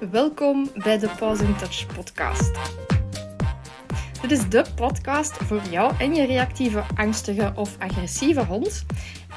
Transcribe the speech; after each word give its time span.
Welkom 0.00 0.70
bij 0.74 0.98
de 0.98 1.10
Pause 1.18 1.44
in 1.44 1.56
Touch 1.56 1.86
podcast. 1.94 2.52
Dit 4.20 4.30
is 4.30 4.48
de 4.48 4.64
podcast 4.74 5.32
voor 5.32 5.62
jou 5.70 5.94
en 5.98 6.14
je 6.14 6.26
reactieve, 6.26 6.84
angstige 6.94 7.52
of 7.54 7.78
agressieve 7.78 8.44
hond. 8.44 8.84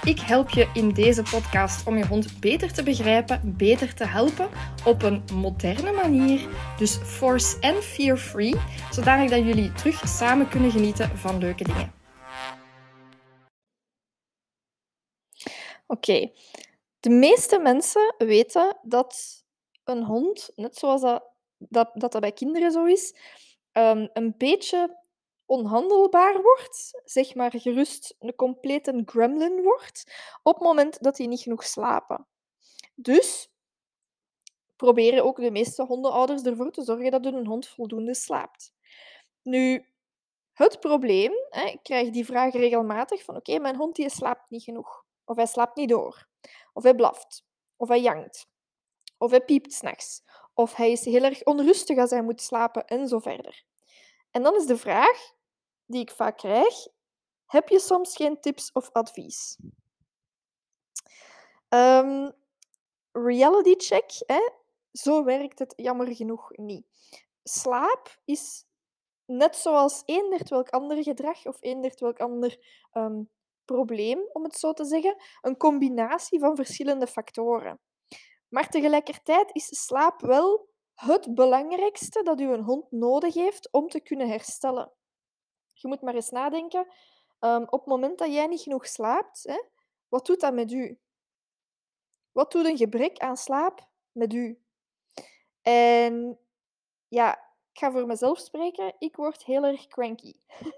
Ik 0.03 0.19
help 0.19 0.49
je 0.49 0.69
in 0.73 0.89
deze 0.89 1.21
podcast 1.21 1.87
om 1.87 1.97
je 1.97 2.05
hond 2.05 2.39
beter 2.39 2.73
te 2.73 2.83
begrijpen, 2.83 3.53
beter 3.57 3.93
te 3.93 4.05
helpen 4.05 4.49
op 4.85 5.02
een 5.04 5.23
moderne 5.34 5.91
manier. 5.91 6.48
Dus 6.78 6.96
force 6.96 7.60
en 7.60 7.84
fear-free, 7.84 8.55
zodanig 8.91 9.30
dat 9.30 9.44
jullie 9.44 9.71
terug 9.71 10.07
samen 10.07 10.50
kunnen 10.50 10.71
genieten 10.71 11.18
van 11.18 11.38
leuke 11.38 11.64
dingen. 11.64 11.94
Oké, 15.88 16.32
de 17.00 17.10
meeste 17.10 17.60
mensen 17.60 18.16
weten 18.18 18.78
dat 18.82 19.48
een 19.89 20.03
hond, 20.03 20.51
net 20.55 20.75
zoals 20.75 21.02
dat 21.02 21.29
dat, 21.59 21.91
dat, 21.93 22.11
dat 22.11 22.21
bij 22.21 22.31
kinderen 22.31 22.71
zo 22.71 22.85
is, 22.85 23.16
um, 23.73 24.09
een 24.13 24.34
beetje 24.38 24.97
onhandelbaar 25.45 26.41
wordt, 26.41 27.02
zeg 27.05 27.35
maar 27.35 27.52
gerust 27.52 28.16
een 28.20 28.35
complete 28.35 29.02
gremlin 29.05 29.61
wordt, 29.61 30.03
op 30.44 30.53
het 30.53 30.63
moment 30.63 31.03
dat 31.03 31.17
hij 31.17 31.27
niet 31.27 31.41
genoeg 31.41 31.63
slapen. 31.63 32.27
Dus 32.95 33.49
proberen 34.75 35.23
ook 35.23 35.38
de 35.38 35.52
meeste 35.52 35.83
hondenouders 35.83 36.44
ervoor 36.44 36.71
te 36.71 36.83
zorgen 36.83 37.11
dat 37.11 37.23
hun 37.23 37.47
hond 37.47 37.67
voldoende 37.67 38.16
slaapt. 38.16 38.73
Nu, 39.41 39.85
het 40.53 40.80
probleem, 40.80 41.31
hè, 41.49 41.66
ik 41.66 41.83
krijg 41.83 42.09
die 42.09 42.25
vraag 42.25 42.53
regelmatig 42.53 43.23
van 43.23 43.35
oké, 43.35 43.59
mijn 43.59 43.75
hond 43.75 43.95
die 43.95 44.09
slaapt 44.09 44.49
niet 44.49 44.63
genoeg. 44.63 45.05
Of 45.25 45.35
hij 45.35 45.45
slaapt 45.45 45.75
niet 45.75 45.89
door. 45.89 46.27
Of 46.73 46.83
hij 46.83 46.95
blaft. 46.95 47.45
Of 47.75 47.88
hij 47.88 48.02
jankt. 48.02 48.48
Of 49.20 49.30
hij 49.30 49.41
piept 49.41 49.73
s'nachts. 49.73 50.23
Of 50.54 50.76
hij 50.76 50.91
is 50.91 51.05
heel 51.05 51.23
erg 51.23 51.44
onrustig 51.44 51.98
als 51.98 52.09
hij 52.09 52.22
moet 52.22 52.41
slapen 52.41 52.86
en 52.86 53.08
zo 53.08 53.20
verder. 53.20 53.64
En 54.31 54.44
dan 54.44 54.56
is 54.56 54.66
de 54.66 54.78
vraag 54.78 55.31
die 55.86 56.02
ik 56.02 56.11
vaak 56.11 56.38
krijg: 56.38 56.88
heb 57.45 57.70
je 57.70 57.80
soms 57.80 58.16
geen 58.16 58.42
tips 58.42 58.72
of 58.72 58.89
advies? 58.92 59.58
Um, 61.70 62.31
reality 63.11 63.76
check, 63.78 64.11
hè? 64.26 64.50
zo 64.92 65.23
werkt 65.23 65.59
het 65.59 65.73
jammer 65.76 66.16
genoeg 66.16 66.58
niet. 66.58 66.86
Slaap 67.44 68.20
is 68.26 68.66
net 69.26 69.56
zoals 69.56 70.04
eender 70.06 70.42
welk 70.48 70.70
ander 70.70 71.04
gedrag 71.04 71.45
of 71.45 71.58
eender 71.59 71.94
welk 71.95 72.20
ander 72.20 72.58
um, 72.94 73.30
probleem, 73.66 74.30
om 74.33 74.44
het 74.44 74.56
zo 74.56 74.73
te 74.73 74.86
zeggen, 74.86 75.16
een 75.42 75.58
combinatie 75.58 76.39
van 76.39 76.56
verschillende 76.56 77.08
factoren. 77.08 77.80
Maar 78.50 78.69
tegelijkertijd 78.69 79.50
is 79.53 79.86
slaap 79.86 80.22
wel 80.22 80.69
het 80.94 81.36
belangrijkste 81.36 82.23
dat 82.23 82.39
uw 82.39 82.61
hond 82.61 82.92
nodig 82.92 83.33
heeft 83.33 83.72
om 83.72 83.88
te 83.88 84.00
kunnen 84.00 84.30
herstellen. 84.30 84.92
Je 85.73 85.88
moet 85.88 86.02
maar 86.02 86.16
eens 86.16 86.30
nadenken, 86.30 86.88
um, 87.39 87.64
op 87.64 87.80
het 87.80 87.86
moment 87.86 88.17
dat 88.17 88.33
jij 88.33 88.47
niet 88.47 88.61
genoeg 88.61 88.88
slaapt, 88.88 89.44
hè, 89.44 89.64
wat 90.08 90.25
doet 90.25 90.39
dat 90.39 90.53
met 90.53 90.72
u? 90.72 91.00
Wat 92.31 92.52
doet 92.52 92.66
een 92.66 92.77
gebrek 92.77 93.17
aan 93.17 93.38
slaap 93.38 93.88
met 94.11 94.33
u? 94.33 94.61
En 95.61 96.39
ja, 97.08 97.33
ik 97.72 97.80
ga 97.80 97.92
voor 97.92 98.05
mezelf 98.05 98.39
spreken, 98.39 98.95
ik 98.97 99.16
word 99.16 99.44
heel 99.44 99.64
erg 99.64 99.88
cranky. 99.88 100.33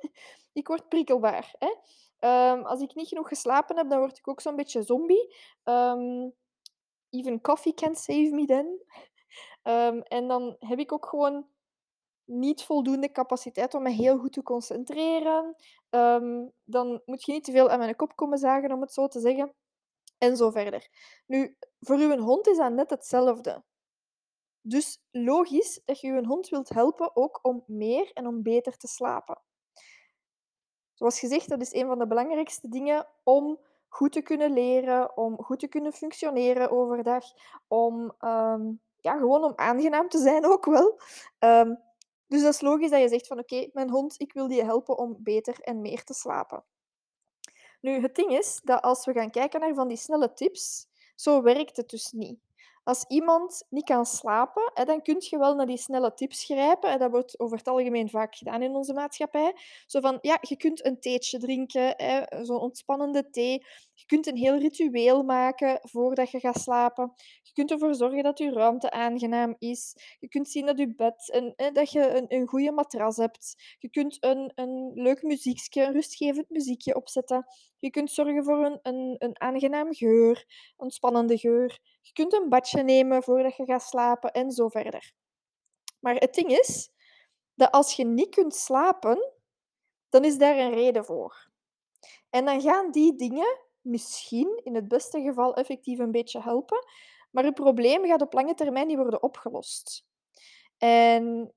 ik 0.59 0.67
word 0.67 0.89
prikkelbaar. 0.89 1.55
Hè? 1.59 1.73
Um, 2.51 2.65
als 2.65 2.81
ik 2.81 2.95
niet 2.95 3.07
genoeg 3.07 3.27
geslapen 3.27 3.77
heb, 3.77 3.89
dan 3.89 3.99
word 3.99 4.17
ik 4.17 4.27
ook 4.27 4.41
zo'n 4.41 4.55
beetje 4.55 4.83
zombie. 4.83 5.35
Um, 5.63 6.33
even 7.11 7.41
coffee 7.41 7.73
can 7.73 7.95
save 7.95 8.29
me 8.31 8.45
then. 8.45 8.79
Um, 9.63 10.01
en 10.01 10.27
dan 10.27 10.55
heb 10.59 10.79
ik 10.79 10.91
ook 10.91 11.05
gewoon 11.05 11.47
niet 12.25 12.63
voldoende 12.63 13.11
capaciteit 13.11 13.73
om 13.73 13.83
me 13.83 13.89
heel 13.89 14.17
goed 14.17 14.33
te 14.33 14.43
concentreren. 14.43 15.55
Um, 15.89 16.51
dan 16.63 17.01
moet 17.05 17.25
je 17.25 17.31
niet 17.31 17.43
te 17.43 17.51
veel 17.51 17.69
aan 17.69 17.79
mijn 17.79 17.95
kop 17.95 18.15
komen 18.15 18.37
zagen, 18.37 18.71
om 18.71 18.81
het 18.81 18.93
zo 18.93 19.07
te 19.07 19.19
zeggen. 19.19 19.53
En 20.17 20.37
zo 20.37 20.49
verder. 20.49 20.87
Nu, 21.25 21.57
voor 21.79 21.95
uw 21.95 22.17
hond 22.17 22.47
is 22.47 22.57
dat 22.57 22.71
net 22.71 22.89
hetzelfde. 22.89 23.63
Dus 24.61 25.01
logisch 25.11 25.81
dat 25.85 25.99
je 25.99 26.07
je 26.07 26.27
hond 26.27 26.49
wilt 26.49 26.69
helpen 26.69 27.15
ook 27.15 27.39
om 27.41 27.63
meer 27.67 28.11
en 28.13 28.27
om 28.27 28.41
beter 28.43 28.77
te 28.77 28.87
slapen. 28.87 29.41
Zoals 30.93 31.19
gezegd, 31.19 31.49
dat 31.49 31.61
is 31.61 31.73
een 31.73 31.87
van 31.87 31.99
de 31.99 32.07
belangrijkste 32.07 32.69
dingen 32.69 33.07
om 33.23 33.59
goed 33.93 34.11
te 34.11 34.21
kunnen 34.21 34.53
leren, 34.53 35.17
om 35.17 35.43
goed 35.43 35.59
te 35.59 35.67
kunnen 35.67 35.93
functioneren 35.93 36.71
overdag, 36.71 37.23
om 37.67 38.13
um, 38.19 38.81
ja, 38.99 39.17
gewoon 39.17 39.43
om 39.43 39.53
aangenaam 39.55 40.09
te 40.09 40.17
zijn 40.17 40.45
ook 40.45 40.65
wel. 40.65 40.99
Um, 41.39 41.79
dus 42.27 42.41
dat 42.41 42.53
is 42.53 42.61
logisch 42.61 42.89
dat 42.89 43.01
je 43.01 43.07
zegt 43.07 43.27
van 43.27 43.39
oké, 43.39 43.69
mijn 43.73 43.89
hond, 43.89 44.15
ik 44.17 44.33
wil 44.33 44.47
die 44.47 44.63
helpen 44.63 44.97
om 44.97 45.15
beter 45.19 45.59
en 45.59 45.81
meer 45.81 46.03
te 46.03 46.13
slapen. 46.13 46.63
Nu, 47.81 48.01
het 48.01 48.15
ding 48.15 48.37
is 48.37 48.61
dat 48.63 48.81
als 48.81 49.05
we 49.05 49.13
gaan 49.13 49.31
kijken 49.31 49.59
naar 49.59 49.73
van 49.73 49.87
die 49.87 49.97
snelle 49.97 50.33
tips, 50.33 50.87
zo 51.15 51.41
werkt 51.41 51.77
het 51.77 51.89
dus 51.89 52.11
niet. 52.11 52.39
Als 52.83 53.05
iemand 53.07 53.65
niet 53.69 53.83
kan 53.83 54.05
slapen, 54.05 54.71
dan 54.85 55.01
kun 55.01 55.15
je 55.19 55.37
wel 55.37 55.55
naar 55.55 55.65
die 55.65 55.77
snelle 55.77 56.13
tips 56.13 56.43
grijpen. 56.43 56.99
Dat 56.99 57.11
wordt 57.11 57.39
over 57.39 57.57
het 57.57 57.67
algemeen 57.67 58.09
vaak 58.09 58.35
gedaan 58.35 58.61
in 58.61 58.75
onze 58.75 58.93
maatschappij. 58.93 59.53
Zo 59.85 59.99
van, 59.99 60.17
ja, 60.21 60.37
je 60.41 60.57
kunt 60.57 60.85
een 60.85 60.99
theetje 60.99 61.39
drinken, 61.39 61.95
zo'n 62.45 62.59
ontspannende 62.59 63.29
thee. 63.29 63.65
Je 63.93 64.05
kunt 64.05 64.27
een 64.27 64.37
heel 64.37 64.57
ritueel 64.57 65.23
maken 65.23 65.79
voordat 65.81 66.31
je 66.31 66.39
gaat 66.39 66.59
slapen. 66.59 67.13
Je 67.41 67.53
kunt 67.53 67.71
ervoor 67.71 67.95
zorgen 67.95 68.23
dat 68.23 68.37
je 68.37 68.51
ruimte 68.51 68.91
aangenaam 68.91 69.55
is. 69.59 69.95
Je 70.19 70.27
kunt 70.27 70.49
zien 70.49 70.65
dat 70.65 70.77
je 70.77 70.95
bed 70.95 71.31
en 71.31 71.73
dat 71.73 71.91
je 71.91 72.17
een, 72.17 72.25
een 72.27 72.47
goede 72.47 72.71
matras 72.71 73.17
hebt. 73.17 73.75
Je 73.79 73.89
kunt 73.89 74.17
een, 74.19 74.51
een 74.55 74.91
leuk 74.93 75.21
muziekje, 75.21 75.83
een 75.83 75.93
rustgevend 75.93 76.49
muziekje 76.49 76.95
opzetten. 76.95 77.45
Je 77.81 77.89
kunt 77.89 78.11
zorgen 78.11 78.43
voor 78.43 78.65
een, 78.65 78.79
een, 78.81 79.15
een 79.17 79.41
aangenaam 79.41 79.93
geur, 79.93 80.45
een 80.77 80.91
spannende 80.91 81.37
geur. 81.37 81.79
Je 82.01 82.13
kunt 82.13 82.33
een 82.33 82.49
badje 82.49 82.83
nemen 82.83 83.23
voordat 83.23 83.55
je 83.55 83.65
gaat 83.65 83.83
slapen 83.83 84.31
en 84.31 84.51
zo 84.51 84.67
verder. 84.67 85.13
Maar 85.99 86.15
het 86.15 86.33
ding 86.33 86.49
is 86.49 86.91
dat 87.55 87.71
als 87.71 87.95
je 87.95 88.05
niet 88.05 88.29
kunt 88.29 88.55
slapen, 88.55 89.33
dan 90.09 90.25
is 90.25 90.37
daar 90.37 90.57
een 90.57 90.73
reden 90.73 91.05
voor. 91.05 91.49
En 92.29 92.45
dan 92.45 92.61
gaan 92.61 92.91
die 92.91 93.15
dingen 93.15 93.59
misschien 93.81 94.59
in 94.63 94.75
het 94.75 94.87
beste 94.87 95.21
geval 95.21 95.55
effectief 95.55 95.99
een 95.99 96.11
beetje 96.11 96.41
helpen, 96.41 96.85
maar 97.31 97.43
het 97.43 97.53
probleem 97.53 98.05
gaat 98.05 98.21
op 98.21 98.33
lange 98.33 98.53
termijn 98.53 98.87
niet 98.87 98.97
worden 98.97 99.23
opgelost. 99.23 100.05
En 100.77 101.53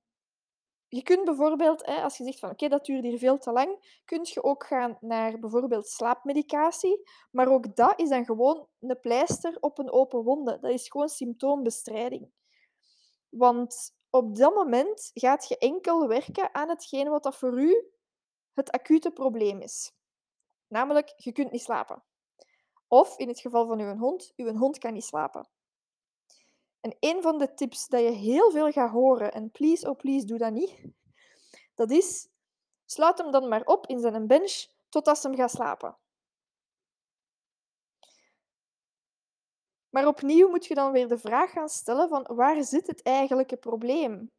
je 0.94 1.02
kunt 1.02 1.24
bijvoorbeeld, 1.24 1.84
als 1.84 2.16
je 2.16 2.24
zegt 2.24 2.38
van 2.38 2.50
oké, 2.50 2.68
dat 2.68 2.84
duurt 2.84 3.02
hier 3.02 3.18
veel 3.18 3.38
te 3.38 3.52
lang, 3.52 4.00
kun 4.04 4.20
je 4.22 4.42
ook 4.42 4.66
gaan 4.66 4.98
naar 5.00 5.38
bijvoorbeeld 5.38 5.88
slaapmedicatie. 5.88 7.02
Maar 7.30 7.48
ook 7.48 7.76
dat 7.76 8.00
is 8.00 8.08
dan 8.08 8.24
gewoon 8.24 8.68
een 8.80 9.00
pleister 9.00 9.56
op 9.60 9.78
een 9.78 9.92
open 9.92 10.22
wonde. 10.22 10.58
Dat 10.60 10.70
is 10.70 10.88
gewoon 10.88 11.08
symptoombestrijding. 11.08 12.30
Want 13.28 13.96
op 14.10 14.36
dat 14.36 14.54
moment 14.54 15.10
gaat 15.14 15.48
je 15.48 15.58
enkel 15.58 16.08
werken 16.08 16.54
aan 16.54 16.68
hetgeen 16.68 17.08
wat 17.08 17.22
dat 17.22 17.36
voor 17.36 17.60
u 17.60 17.90
het 18.52 18.70
acute 18.70 19.10
probleem 19.10 19.60
is. 19.60 19.92
Namelijk, 20.68 21.12
je 21.16 21.32
kunt 21.32 21.50
niet 21.50 21.62
slapen. 21.62 22.02
Of 22.88 23.18
in 23.18 23.28
het 23.28 23.40
geval 23.40 23.66
van 23.66 23.80
uw 23.80 23.96
hond, 23.96 24.32
uw 24.36 24.56
hond 24.56 24.78
kan 24.78 24.92
niet 24.92 25.04
slapen. 25.04 25.48
En 26.84 26.96
een 27.00 27.22
van 27.22 27.38
de 27.38 27.54
tips 27.54 27.88
dat 27.88 28.00
je 28.00 28.10
heel 28.10 28.50
veel 28.50 28.72
gaat 28.72 28.90
horen, 28.90 29.32
en 29.32 29.50
please, 29.50 29.90
oh 29.90 29.96
please, 29.96 30.26
doe 30.26 30.38
dat 30.38 30.52
niet, 30.52 30.84
dat 31.74 31.90
is, 31.90 32.28
sluit 32.84 33.18
hem 33.18 33.30
dan 33.30 33.48
maar 33.48 33.64
op 33.64 33.86
in 33.86 33.98
zijn 33.98 34.26
bench 34.26 34.66
totdat 34.88 35.18
ze 35.18 35.26
hem 35.28 35.36
gaat 35.36 35.50
slapen. 35.50 35.96
Maar 39.90 40.06
opnieuw 40.06 40.48
moet 40.48 40.66
je 40.66 40.74
dan 40.74 40.92
weer 40.92 41.08
de 41.08 41.18
vraag 41.18 41.50
gaan 41.50 41.68
stellen 41.68 42.08
van 42.08 42.26
waar 42.36 42.64
zit 42.64 42.86
het 42.86 43.02
eigenlijke 43.02 43.56
probleem? 43.56 44.30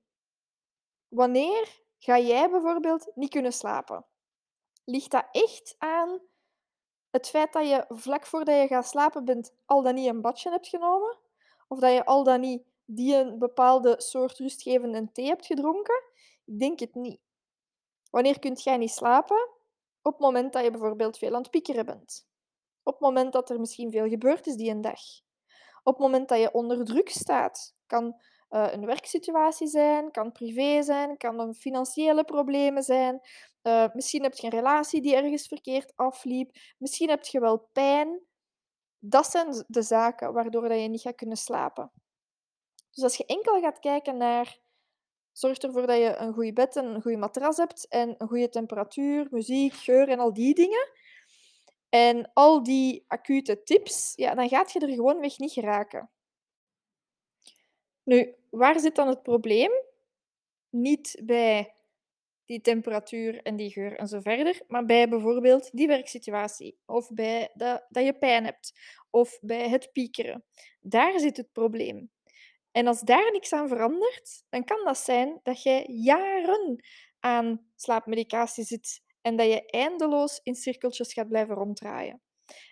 Wanneer 1.08 1.82
ga 1.98 2.20
jij 2.20 2.50
bijvoorbeeld 2.50 3.12
niet 3.16 3.30
kunnen 3.30 3.54
slapen? 3.54 4.06
Ligt 4.84 5.12
dat 5.12 5.28
echt 5.32 5.76
aan 5.78 6.22
het 7.10 7.30
feit 7.30 7.54
dat 7.54 7.68
je 7.68 7.86
vlak 7.88 8.26
voordat 8.26 8.62
je 8.62 8.68
gaat 8.68 8.88
slapen 8.88 9.26
bent 9.26 9.54
al 9.66 9.82
dan 9.82 9.96
niet 9.96 10.08
een 10.08 10.22
badje 10.22 10.50
hebt 10.50 10.68
genomen? 10.68 11.24
Of 11.68 11.80
dat 11.80 11.94
je 11.94 12.06
al 12.06 12.24
dan 12.24 12.40
niet 12.40 12.64
die 12.86 13.16
een 13.16 13.40
bepaalde 13.40 13.96
soort 13.98 14.38
rustgevende 14.38 15.12
thee 15.12 15.26
hebt 15.26 15.46
gedronken? 15.46 16.04
Ik 16.46 16.60
denk 16.60 16.80
het 16.80 16.96
niet. 16.96 17.20
Wanneer 18.10 18.40
kunt 18.40 18.64
jij 18.64 18.78
niet 18.78 18.92
slapen? 18.92 19.50
Op 20.02 20.12
het 20.12 20.22
moment 20.22 20.54
dat 20.54 20.64
je 20.64 20.72
bijvoorbeeld 20.72 21.18
veel 21.18 21.34
aan 21.34 21.42
het 21.42 21.52
piekeren 21.52 21.86
bent. 21.86 22.28
Op 22.84 22.94
het 22.94 23.02
moment 23.02 23.34
dat 23.34 23.50
er 23.50 23.60
misschien 23.60 23.92
veel 23.92 24.08
gebeurd 24.08 24.48
is 24.48 24.56
die 24.56 24.70
een 24.70 24.82
dag. 24.82 25.00
Op 25.84 25.94
het 25.94 26.02
moment 26.02 26.30
dat 26.30 26.40
je 26.40 26.54
onder 26.54 26.86
druk 26.86 27.10
staat. 27.10 27.76
Kan 27.86 28.16
uh, 28.50 28.68
een 28.72 28.86
werksituatie 28.86 29.68
zijn, 29.68 30.12
kan 30.12 30.32
privé 30.32 30.84
zijn, 30.84 31.18
kan 31.18 31.40
een 31.40 31.54
financiële 31.54 32.24
problemen 32.24 32.84
zijn. 32.84 33.22
Uh, 33.64 33.86
misschien 33.94 34.24
heb 34.24 34.34
je 34.34 34.46
een 34.46 34.54
relatie 34.54 35.02
die 35.02 35.16
ergens 35.16 35.48
verkeerd 35.48 35.92
afliep. 35.96 36.52
Misschien 36.78 37.10
heb 37.10 37.24
je 37.24 37.40
wel 37.40 37.70
pijn 37.72 38.22
dat 39.10 39.32
zijn 39.32 39.66
de 39.68 39.82
zaken 39.82 40.34
waardoor 40.34 40.70
dat 40.70 40.82
je 40.82 40.88
niet 40.88 41.02
gaat 41.02 41.16
kunnen 41.16 41.38
slapen. 41.38 41.92
Dus 42.92 43.04
als 43.04 43.16
je 43.16 43.26
enkel 43.26 43.62
gaat 43.62 43.80
kijken 43.80 44.18
naar 44.18 44.60
zorg 45.32 45.58
ervoor 45.58 45.88
dat 45.88 45.98
je 45.98 46.16
een 46.16 46.34
goed 46.34 46.54
bed 46.54 46.76
en 46.76 46.86
een 46.86 47.02
goede 47.02 47.18
matras 47.18 47.58
hebt 47.58 47.88
en 47.88 48.16
een 48.18 48.28
goede 48.28 48.50
temperatuur, 48.50 49.28
muziek, 49.32 49.74
geur 49.74 50.10
en 50.10 50.20
al 50.20 50.34
die 50.34 50.56
dingen. 50.56 50.90
En 51.90 52.32
al 52.34 52.64
die 52.64 53.06
acute 53.08 53.64
tips, 53.64 54.14
ja, 54.16 54.36
dan 54.36 54.50
gaat 54.50 54.72
je 54.72 54.80
er 54.80 54.94
gewoonweg 54.94 55.38
niet 55.38 55.52
geraken. 55.52 56.10
Nu, 58.04 58.36
waar 58.50 58.80
zit 58.80 58.96
dan 58.96 59.08
het 59.08 59.24
probleem? 59.24 59.72
Niet 60.70 61.22
bij 61.24 61.74
die 62.46 62.62
temperatuur 62.62 63.42
en 63.42 63.56
die 63.56 63.72
geur 63.72 63.96
en 63.96 64.08
zo 64.08 64.20
verder, 64.20 64.62
maar 64.68 64.86
bij 64.86 65.10
bijvoorbeeld 65.10 65.70
die 65.72 65.88
werksituatie 65.88 66.78
of 66.86 67.10
bij 67.10 67.52
dat, 67.54 67.86
dat 67.90 68.06
je 68.06 68.18
pijn 68.18 68.44
hebt 68.44 68.80
of 69.10 69.38
bij 69.42 69.70
het 69.70 69.90
piekeren. 69.92 70.44
Daar 70.80 71.20
zit 71.20 71.38
het 71.38 71.52
probleem. 71.52 72.12
En 72.72 72.88
als 72.88 73.02
daar 73.02 73.32
niks 73.32 73.54
aan 73.54 73.68
verandert, 73.68 74.44
dan 74.50 74.64
kan 74.64 74.86
dat 74.86 74.98
zijn 74.98 75.40
dat 75.44 75.64
jij 75.64 75.86
jaren 75.88 76.86
aan 77.20 77.68
slaapmedicatie 77.76 78.64
zit 78.64 79.04
en 79.22 79.36
dat 79.36 79.48
je 79.48 79.66
eindeloos 79.66 80.40
in 80.44 80.56
cirkeltjes 80.56 81.14
gaat 81.14 81.28
blijven 81.28 81.56
ronddraaien. 81.56 82.22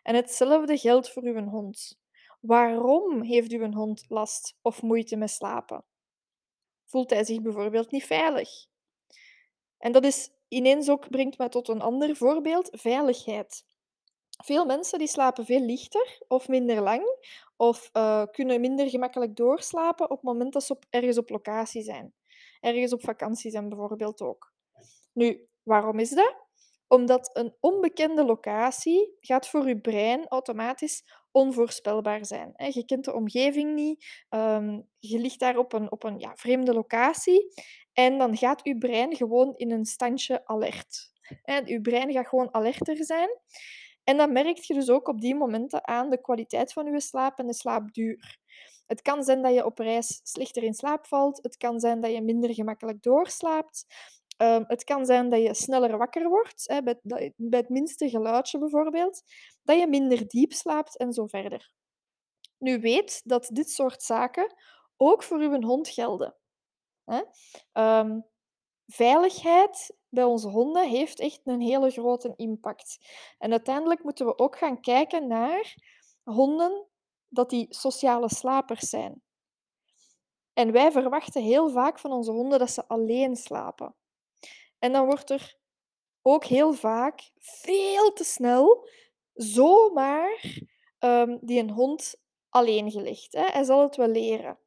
En 0.03 0.15
hetzelfde 0.15 0.77
geldt 0.77 1.11
voor 1.11 1.23
uw 1.23 1.43
hond. 1.43 1.99
Waarom 2.39 3.21
heeft 3.21 3.51
uw 3.51 3.71
hond 3.71 4.05
last 4.07 4.57
of 4.61 4.81
moeite 4.81 5.15
met 5.15 5.29
slapen? 5.29 5.85
Voelt 6.85 7.09
hij 7.09 7.23
zich 7.23 7.41
bijvoorbeeld 7.41 7.91
niet 7.91 8.03
veilig? 8.03 8.49
En 9.83 9.91
dat 9.91 10.03
is 10.03 10.30
ineens 10.47 10.89
ook, 10.89 11.09
brengt 11.09 11.38
mij 11.38 11.50
tot 11.50 11.68
een 11.68 11.81
ander 11.81 12.15
voorbeeld, 12.15 12.69
veiligheid. 12.71 13.65
Veel 14.44 14.65
mensen 14.65 15.00
die 15.00 15.07
slapen 15.07 15.45
veel 15.45 15.59
lichter 15.59 16.24
of 16.27 16.47
minder 16.47 16.81
lang 16.81 17.03
of 17.56 17.89
uh, 17.94 18.24
kunnen 18.31 18.62
minder 18.62 18.89
gemakkelijk 18.89 19.35
doorslapen 19.35 20.09
op 20.09 20.15
het 20.15 20.25
moment 20.25 20.53
dat 20.53 20.63
ze 20.63 20.74
op, 20.74 20.85
ergens 20.89 21.18
op 21.18 21.30
locatie 21.30 21.83
zijn. 21.83 22.13
Ergens 22.59 22.94
op 22.94 23.03
vakantie 23.03 23.51
zijn 23.51 23.69
bijvoorbeeld 23.69 24.21
ook. 24.21 24.53
Nu, 25.13 25.47
waarom 25.63 26.00
is 26.00 26.09
dat? 26.09 26.36
Omdat 26.88 27.29
een 27.33 27.56
onbekende 27.59 28.25
locatie 28.25 29.18
gaat 29.19 29.47
voor 29.47 29.68
je 29.68 29.79
brein 29.79 30.27
automatisch 30.27 31.03
onvoorspelbaar 31.33 32.25
zijn. 32.25 32.53
Je 32.56 32.85
kent 32.85 33.06
de 33.06 33.13
omgeving 33.13 33.75
niet, 33.75 34.24
ehm, 34.30 34.81
je 35.00 35.19
ligt 35.19 35.39
daar 35.39 35.57
op 35.57 35.74
een, 35.74 35.91
op 35.91 36.03
een 36.03 36.19
ja, 36.19 36.35
vreemde 36.35 36.74
locatie 36.74 37.53
en 37.94 38.18
dan 38.18 38.38
gaat 38.38 38.59
je 38.63 38.77
brein 38.77 39.15
gewoon 39.15 39.53
in 39.56 39.71
een 39.71 39.85
standje 39.85 40.45
alert. 40.45 41.12
Je 41.65 41.81
brein 41.81 42.12
gaat 42.12 42.27
gewoon 42.27 42.53
alerter 42.53 43.06
zijn. 43.06 43.30
En 44.03 44.18
dan 44.18 44.31
merk 44.31 44.57
je 44.57 44.74
dus 44.74 44.89
ook 44.89 45.07
op 45.07 45.21
die 45.21 45.35
momenten 45.35 45.88
aan 45.88 46.09
de 46.09 46.21
kwaliteit 46.21 46.74
van 46.74 46.85
je 46.85 47.01
slaap 47.01 47.39
en 47.39 47.47
de 47.47 47.53
slaapduur. 47.53 48.38
Het 48.88 49.01
kan 49.01 49.24
zijn 49.24 49.41
dat 49.41 49.53
je 49.53 49.65
op 49.65 49.79
reis 49.79 50.19
slechter 50.24 50.63
in 50.63 50.74
slaap 50.74 51.06
valt. 51.06 51.39
Het 51.41 51.57
kan 51.57 51.79
zijn 51.79 52.01
dat 52.01 52.12
je 52.12 52.21
minder 52.21 52.53
gemakkelijk 52.53 53.03
doorslaapt. 53.03 53.86
Ehm, 54.43 54.63
het 54.67 54.83
kan 54.83 55.05
zijn 55.05 55.29
dat 55.29 55.41
je 55.41 55.53
sneller 55.53 55.97
wakker 55.97 56.29
wordt, 56.29 56.63
hè, 56.67 56.83
bij, 56.83 57.33
bij 57.35 57.59
het 57.59 57.69
minste 57.69 58.09
geluidje 58.09 58.59
bijvoorbeeld. 58.59 59.21
Dat 59.63 59.79
je 59.79 59.87
minder 59.87 60.27
diep 60.27 60.53
slaapt 60.53 60.97
en 60.97 61.13
zo 61.13 61.27
verder. 61.27 61.71
Nu 62.57 62.79
weet 62.79 63.21
dat 63.23 63.49
dit 63.51 63.69
soort 63.69 64.03
zaken 64.03 64.55
ook 64.97 65.23
voor 65.23 65.39
uw 65.39 65.61
hond 65.61 65.89
gelden. 65.89 66.35
Hè? 67.03 67.21
Ehm, 67.71 68.19
veiligheid 68.85 69.95
bij 70.09 70.23
onze 70.23 70.47
honden 70.47 70.89
heeft 70.89 71.19
echt 71.19 71.41
een 71.43 71.61
hele 71.61 71.89
grote 71.89 72.33
impact. 72.35 72.97
En 73.37 73.51
uiteindelijk 73.51 74.03
moeten 74.03 74.25
we 74.25 74.37
ook 74.37 74.57
gaan 74.57 74.81
kijken 74.81 75.27
naar 75.27 75.75
honden 76.23 76.87
dat 77.27 77.49
die 77.49 77.67
sociale 77.69 78.29
slapers 78.29 78.89
zijn. 78.89 79.21
En 80.53 80.71
wij 80.71 80.91
verwachten 80.91 81.41
heel 81.41 81.69
vaak 81.69 81.99
van 81.99 82.11
onze 82.11 82.31
honden 82.31 82.59
dat 82.59 82.71
ze 82.71 82.87
alleen 82.87 83.35
slapen. 83.35 83.95
En 84.83 84.91
dan 84.91 85.06
wordt 85.06 85.30
er 85.30 85.57
ook 86.21 86.45
heel 86.45 86.74
vaak 86.74 87.31
veel 87.38 88.13
te 88.13 88.24
snel 88.24 88.89
zomaar 89.33 90.62
um, 91.00 91.39
die 91.41 91.59
een 91.59 91.69
hond 91.69 92.15
alleen 92.50 92.91
gelegd. 92.91 93.33
Hè. 93.33 93.45
Hij 93.45 93.63
zal 93.63 93.81
het 93.81 93.95
wel 93.95 94.07
leren. 94.07 94.59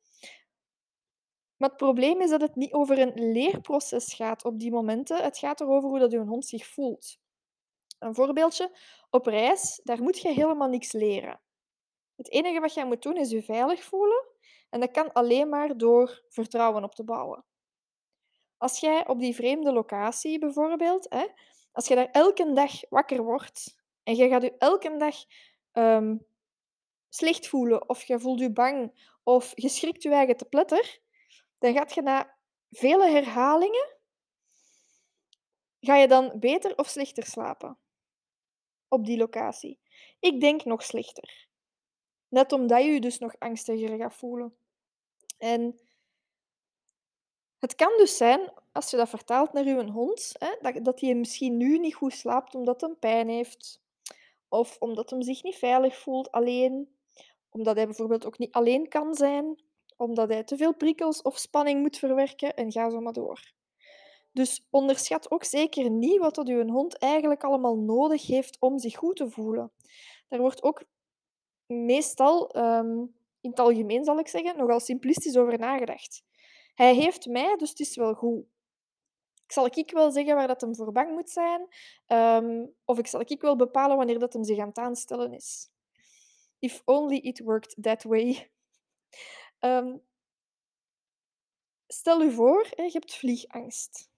Maar 1.56 1.68
het 1.68 1.78
probleem 1.78 2.20
is 2.20 2.30
dat 2.30 2.40
het 2.40 2.54
niet 2.54 2.72
over 2.72 2.98
een 2.98 3.32
leerproces 3.32 4.14
gaat 4.14 4.44
op 4.44 4.58
die 4.58 4.70
momenten. 4.70 5.22
Het 5.22 5.38
gaat 5.38 5.60
erover 5.60 5.88
hoe 5.88 5.98
dat 5.98 6.10
je 6.10 6.18
hond 6.18 6.46
zich 6.46 6.66
voelt. 6.66 7.18
Een 7.98 8.14
voorbeeldje. 8.14 8.78
Op 9.10 9.26
reis, 9.26 9.80
daar 9.84 10.02
moet 10.02 10.18
je 10.18 10.28
helemaal 10.28 10.68
niks 10.68 10.92
leren. 10.92 11.40
Het 12.14 12.30
enige 12.30 12.60
wat 12.60 12.74
jij 12.74 12.86
moet 12.86 13.02
doen 13.02 13.16
is 13.16 13.30
je 13.30 13.42
veilig 13.42 13.82
voelen. 13.84 14.24
En 14.70 14.80
dat 14.80 14.90
kan 14.90 15.12
alleen 15.12 15.48
maar 15.48 15.76
door 15.76 16.24
vertrouwen 16.28 16.84
op 16.84 16.94
te 16.94 17.04
bouwen. 17.04 17.44
Als 18.58 18.80
jij 18.80 19.06
op 19.08 19.20
die 19.20 19.34
vreemde 19.34 19.72
locatie 19.72 20.38
bijvoorbeeld, 20.38 21.06
hè, 21.08 21.26
als 21.72 21.88
je 21.88 21.94
daar 21.94 22.10
elke 22.10 22.52
dag 22.52 22.88
wakker 22.88 23.22
wordt 23.22 23.76
en 24.02 24.16
je 24.16 24.28
gaat 24.28 24.42
je 24.42 24.56
elke 24.58 24.96
dag 24.96 25.16
um, 25.72 26.26
slecht 27.08 27.48
voelen 27.48 27.88
of 27.88 28.02
je 28.02 28.20
voelt 28.20 28.40
je 28.40 28.52
bang 28.52 29.08
of 29.22 29.52
je 29.54 29.68
schrikt 29.68 30.02
je 30.02 30.10
eigen 30.10 30.36
te 30.36 30.44
pletter, 30.44 31.00
dan 31.58 31.72
gaat 31.72 31.94
je 31.94 32.02
na 32.02 32.36
vele 32.70 33.10
herhalingen, 33.10 33.96
ga 35.80 35.96
je 35.96 36.08
dan 36.08 36.32
beter 36.38 36.76
of 36.76 36.88
slechter 36.88 37.24
slapen 37.24 37.78
op 38.88 39.04
die 39.04 39.18
locatie. 39.18 39.80
Ik 40.20 40.40
denk 40.40 40.64
nog 40.64 40.82
slechter. 40.82 41.48
Net 42.28 42.52
omdat 42.52 42.82
je 42.82 42.90
je 42.90 43.00
dus 43.00 43.18
nog 43.18 43.38
angstiger 43.38 43.96
gaat 43.96 44.14
voelen. 44.14 44.56
En 45.38 45.80
het 47.66 47.74
kan 47.74 47.92
dus 47.96 48.16
zijn, 48.16 48.52
als 48.72 48.90
je 48.90 48.96
dat 48.96 49.08
vertaalt 49.08 49.52
naar 49.52 49.64
je 49.64 49.90
hond, 49.90 50.32
hè, 50.38 50.56
dat, 50.60 50.84
dat 50.84 51.00
hij 51.00 51.14
misschien 51.14 51.56
nu 51.56 51.78
niet 51.78 51.94
goed 51.94 52.12
slaapt 52.12 52.54
omdat 52.54 52.80
hij 52.80 52.94
pijn 53.00 53.28
heeft. 53.28 53.80
Of 54.48 54.76
omdat 54.78 55.10
hij 55.10 55.22
zich 55.22 55.42
niet 55.42 55.56
veilig 55.56 55.98
voelt 55.98 56.30
alleen. 56.30 56.88
Omdat 57.50 57.76
hij 57.76 57.84
bijvoorbeeld 57.84 58.26
ook 58.26 58.38
niet 58.38 58.52
alleen 58.52 58.88
kan 58.88 59.14
zijn 59.14 59.64
omdat 59.96 60.28
hij 60.28 60.44
te 60.44 60.56
veel 60.56 60.74
prikkels 60.74 61.22
of 61.22 61.38
spanning 61.38 61.80
moet 61.80 61.98
verwerken 61.98 62.54
en 62.54 62.72
ga 62.72 62.90
zo 62.90 63.00
maar 63.00 63.12
door. 63.12 63.52
Dus 64.32 64.66
onderschat 64.70 65.30
ook 65.30 65.44
zeker 65.44 65.90
niet 65.90 66.18
wat 66.18 66.34
dat 66.34 66.48
uw 66.48 66.66
hond 66.66 66.98
eigenlijk 66.98 67.44
allemaal 67.44 67.76
nodig 67.76 68.26
heeft 68.26 68.56
om 68.60 68.78
zich 68.78 68.96
goed 68.96 69.16
te 69.16 69.30
voelen. 69.30 69.72
Daar 70.28 70.40
wordt 70.40 70.62
ook 70.62 70.84
meestal, 71.66 72.50
ehm, 72.50 72.98
in 73.40 73.50
het 73.50 73.60
algemeen 73.60 74.04
zal 74.04 74.18
ik 74.18 74.28
zeggen, 74.28 74.56
nogal 74.56 74.80
simplistisch 74.80 75.36
over 75.36 75.58
nagedacht. 75.58 76.22
Hij 76.76 76.94
heeft 76.94 77.26
mij, 77.26 77.56
dus 77.56 77.70
het 77.70 77.80
is 77.80 77.96
wel 77.96 78.14
goed. 78.14 78.44
Ik 79.44 79.52
zal 79.52 79.66
ik 79.66 79.90
wel 79.90 80.10
zeggen 80.10 80.34
waar 80.34 80.46
dat 80.46 80.60
hem 80.60 80.74
voor 80.74 80.92
bang 80.92 81.10
moet 81.10 81.30
zijn, 81.30 81.68
um, 82.06 82.74
of 82.84 82.98
ik 82.98 83.06
zal 83.06 83.20
ik 83.20 83.40
wel 83.40 83.56
bepalen 83.56 83.96
wanneer 83.96 84.18
dat 84.18 84.32
hem 84.32 84.44
zich 84.44 84.58
aan 84.58 84.68
het 84.68 84.78
aanstellen 84.78 85.32
is. 85.32 85.70
If 86.58 86.82
only 86.84 87.16
it 87.16 87.38
worked 87.38 87.82
that 87.82 88.02
way. 88.02 88.50
Um, 89.60 90.02
stel 91.86 92.22
je 92.22 92.30
voor, 92.30 92.66
je 92.76 92.90
hebt 92.92 93.14
vliegangst. 93.14 94.10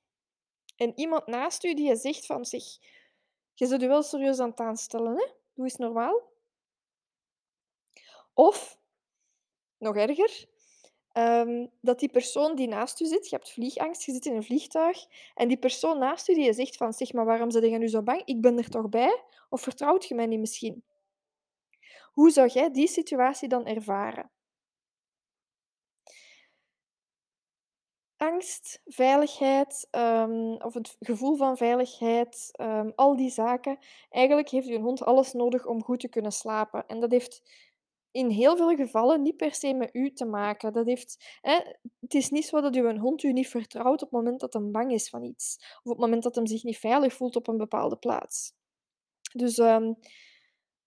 En 0.76 0.98
iemand 0.98 1.26
naast 1.26 1.64
u 1.64 1.74
die 1.74 1.96
zegt 1.96 2.26
van 2.26 2.44
zich, 2.44 2.78
je 3.54 3.66
zit 3.66 3.80
je 3.80 3.88
wel 3.88 4.02
serieus 4.02 4.38
aan 4.38 4.50
het 4.50 4.60
aanstellen, 4.60 5.16
hè? 5.16 5.26
Doe 5.54 5.64
eens 5.64 5.76
normaal. 5.76 6.32
Of, 8.32 8.78
nog 9.78 9.96
erger, 9.96 10.48
um, 11.18 11.70
dat 11.80 11.98
die 11.98 12.08
persoon 12.08 12.54
die 12.54 12.68
naast 12.68 13.00
u 13.00 13.06
zit, 13.06 13.28
je 13.28 13.36
hebt 13.36 13.50
vliegangst, 13.50 14.02
je 14.02 14.12
zit 14.12 14.26
in 14.26 14.34
een 14.34 14.42
vliegtuig, 14.42 15.06
en 15.34 15.48
die 15.48 15.58
persoon 15.58 15.98
naast 15.98 16.28
u 16.28 16.34
die 16.34 16.52
zegt 16.52 16.76
van, 16.76 16.92
zeg 16.92 17.12
maar, 17.12 17.24
waarom 17.24 17.50
zit 17.50 17.64
je 17.64 17.78
nu 17.78 17.88
zo 17.88 18.02
bang? 18.02 18.22
Ik 18.24 18.40
ben 18.40 18.58
er 18.58 18.68
toch 18.68 18.88
bij? 18.88 19.22
Of 19.48 19.60
vertrouwt 19.60 20.06
je 20.06 20.14
mij 20.14 20.26
niet 20.26 20.40
misschien? 20.40 20.84
Hoe 22.12 22.30
zou 22.30 22.48
jij 22.48 22.70
die 22.70 22.88
situatie 22.88 23.48
dan 23.48 23.66
ervaren? 23.66 24.30
angst, 28.18 28.80
veiligheid, 28.84 29.88
um, 29.90 30.52
of 30.52 30.74
het 30.74 30.96
gevoel 31.00 31.36
van 31.36 31.56
veiligheid, 31.56 32.50
um, 32.60 32.92
al 32.94 33.16
die 33.16 33.30
zaken. 33.30 33.78
Eigenlijk 34.10 34.48
heeft 34.48 34.66
je 34.66 34.78
hond 34.78 35.04
alles 35.04 35.32
nodig 35.32 35.66
om 35.66 35.82
goed 35.82 36.00
te 36.00 36.08
kunnen 36.08 36.32
slapen. 36.32 36.86
En 36.86 37.00
dat 37.00 37.10
heeft 37.10 37.42
in 38.18 38.30
heel 38.30 38.56
veel 38.56 38.76
gevallen 38.76 39.22
niet 39.22 39.36
per 39.36 39.54
se 39.54 39.74
met 39.74 39.94
u 39.94 40.12
te 40.12 40.24
maken. 40.24 40.72
Dat 40.72 40.86
heeft, 40.86 41.38
hè, 41.40 41.58
het 42.00 42.14
is 42.14 42.30
niet 42.30 42.44
zo 42.44 42.60
dat 42.60 42.74
uw 42.74 42.96
hond 42.96 43.22
u 43.22 43.32
niet 43.32 43.48
vertrouwt 43.48 44.02
op 44.02 44.10
het 44.10 44.10
moment 44.10 44.40
dat 44.40 44.52
hij 44.52 44.62
bang 44.62 44.92
is 44.92 45.08
van 45.08 45.24
iets. 45.24 45.56
Of 45.58 45.84
op 45.84 45.90
het 45.90 45.98
moment 45.98 46.22
dat 46.22 46.34
hij 46.34 46.46
zich 46.46 46.62
niet 46.62 46.78
veilig 46.78 47.12
voelt 47.12 47.36
op 47.36 47.48
een 47.48 47.56
bepaalde 47.56 47.96
plaats. 47.96 48.52
Dus 49.32 49.58
um, 49.58 49.98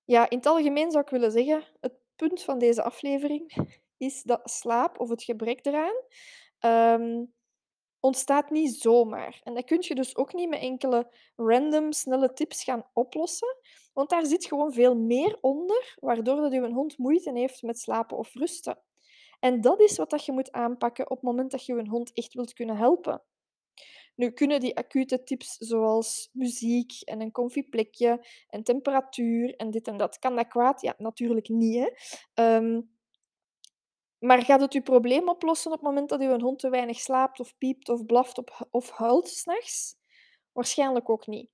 ja, 0.03 0.29
in 0.29 0.37
het 0.37 0.45
algemeen 0.45 0.91
zou 0.91 1.03
ik 1.03 1.09
willen 1.09 1.31
zeggen, 1.31 1.63
het 1.79 1.93
punt 2.15 2.43
van 2.43 2.59
deze 2.59 2.83
aflevering 2.83 3.53
is 4.07 4.23
dat 4.23 4.49
slaap 4.49 4.99
of 4.99 5.09
het 5.09 5.23
gebrek 5.23 5.65
eraan 5.65 5.95
um, 6.99 7.33
ontstaat 8.01 8.49
niet 8.49 8.75
zomaar. 8.75 9.39
En 9.43 9.53
dat 9.53 9.65
kun 9.65 9.77
je 9.81 9.95
dus 9.95 10.15
ook 10.15 10.33
niet 10.33 10.49
met 10.49 10.59
enkele 10.59 11.11
random 11.35 11.91
snelle 11.91 12.33
tips 12.33 12.63
gaan 12.63 12.89
oplossen, 12.93 13.57
want 13.93 14.09
daar 14.09 14.25
zit 14.25 14.45
gewoon 14.45 14.73
veel 14.73 14.95
meer 14.95 15.37
onder, 15.41 15.95
waardoor 15.99 16.35
dat 16.35 16.51
een 16.51 16.73
hond 16.73 16.97
moeite 16.97 17.31
heeft 17.31 17.61
met 17.61 17.79
slapen 17.79 18.17
of 18.17 18.33
rusten. 18.33 18.79
En 19.39 19.61
dat 19.61 19.81
is 19.81 19.97
wat 19.97 20.09
dat 20.09 20.25
je 20.25 20.31
moet 20.31 20.51
aanpakken 20.51 21.09
op 21.09 21.17
het 21.17 21.25
moment 21.25 21.51
dat 21.51 21.65
je 21.65 21.75
je 21.75 21.89
hond 21.89 22.13
echt 22.13 22.33
wilt 22.33 22.53
kunnen 22.53 22.77
helpen. 22.77 23.23
Nu 24.15 24.31
kunnen 24.31 24.59
die 24.59 24.77
acute 24.77 25.23
tips 25.23 25.55
zoals 25.57 26.29
muziek 26.33 26.91
en 27.03 27.21
een 27.21 27.31
comfy 27.31 27.63
plekje 27.63 28.25
en 28.47 28.63
temperatuur 28.63 29.55
en 29.55 29.71
dit 29.71 29.87
en 29.87 29.97
dat, 29.97 30.19
kan 30.19 30.35
dat 30.35 30.47
kwaad? 30.47 30.81
Ja, 30.81 30.95
natuurlijk 30.97 31.49
niet, 31.49 31.75
hè. 31.75 31.89
Ehm, 32.33 32.81
maar 34.21 34.43
gaat 34.43 34.61
het 34.61 34.73
je 34.73 34.81
probleem 34.81 35.29
oplossen 35.29 35.71
op 35.71 35.77
het 35.77 35.87
moment 35.87 36.09
dat 36.09 36.21
uw 36.21 36.39
hond 36.39 36.59
te 36.59 36.69
weinig 36.69 36.99
slaapt 36.99 37.39
of 37.39 37.57
piept 37.57 37.89
of 37.89 38.05
blaft 38.05 38.41
of 38.71 38.89
huilt 38.89 39.27
s'nachts? 39.27 39.95
Waarschijnlijk 40.51 41.09
ook 41.09 41.27
niet. 41.27 41.49